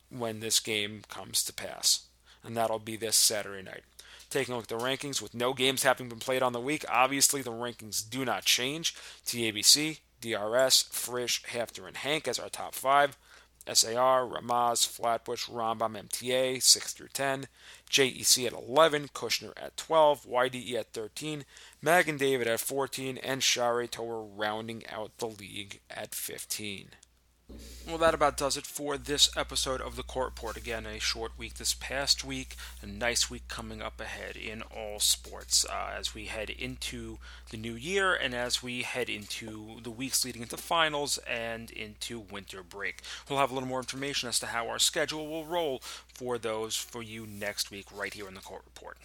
[0.09, 2.01] when this game comes to pass,
[2.43, 3.83] and that'll be this Saturday night.
[4.31, 6.85] Taking a look at the rankings, with no games having been played on the week,
[6.89, 8.95] obviously the rankings do not change.
[9.25, 13.17] TABC, DRS, Frisch, HAFTR, and HANC as our top five.
[13.67, 17.47] SAR, Ramaz, Flatbush, Rambam, MTA, 6 through 10.
[17.89, 21.43] JEC at 11, Kushner at 12, YDE at 13,
[21.81, 26.91] Magen David at 14, and Shaarei Torah rounding out the league at 15.
[27.87, 30.55] Well, that about does it for this episode of the Court Report.
[30.55, 34.99] Again, a short week this past week, a nice week coming up ahead in all
[34.99, 37.17] sports uh, as we head into
[37.49, 42.19] the new year and as we head into the weeks leading into finals and into
[42.19, 43.01] winter break.
[43.27, 45.81] We'll have a little more information as to how our schedule will roll
[46.13, 48.97] for those for you next week right here in the Court Report.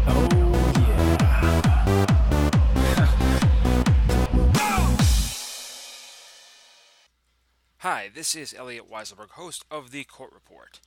[0.07, 0.27] Oh,
[7.77, 10.79] Hi, this is Elliot Weiselberg, host of The Court Report.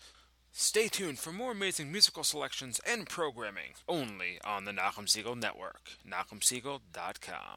[0.53, 5.91] Stay tuned for more amazing musical selections and programming only on the Nachum Segal Network,
[6.09, 7.57] NachumSegal.com.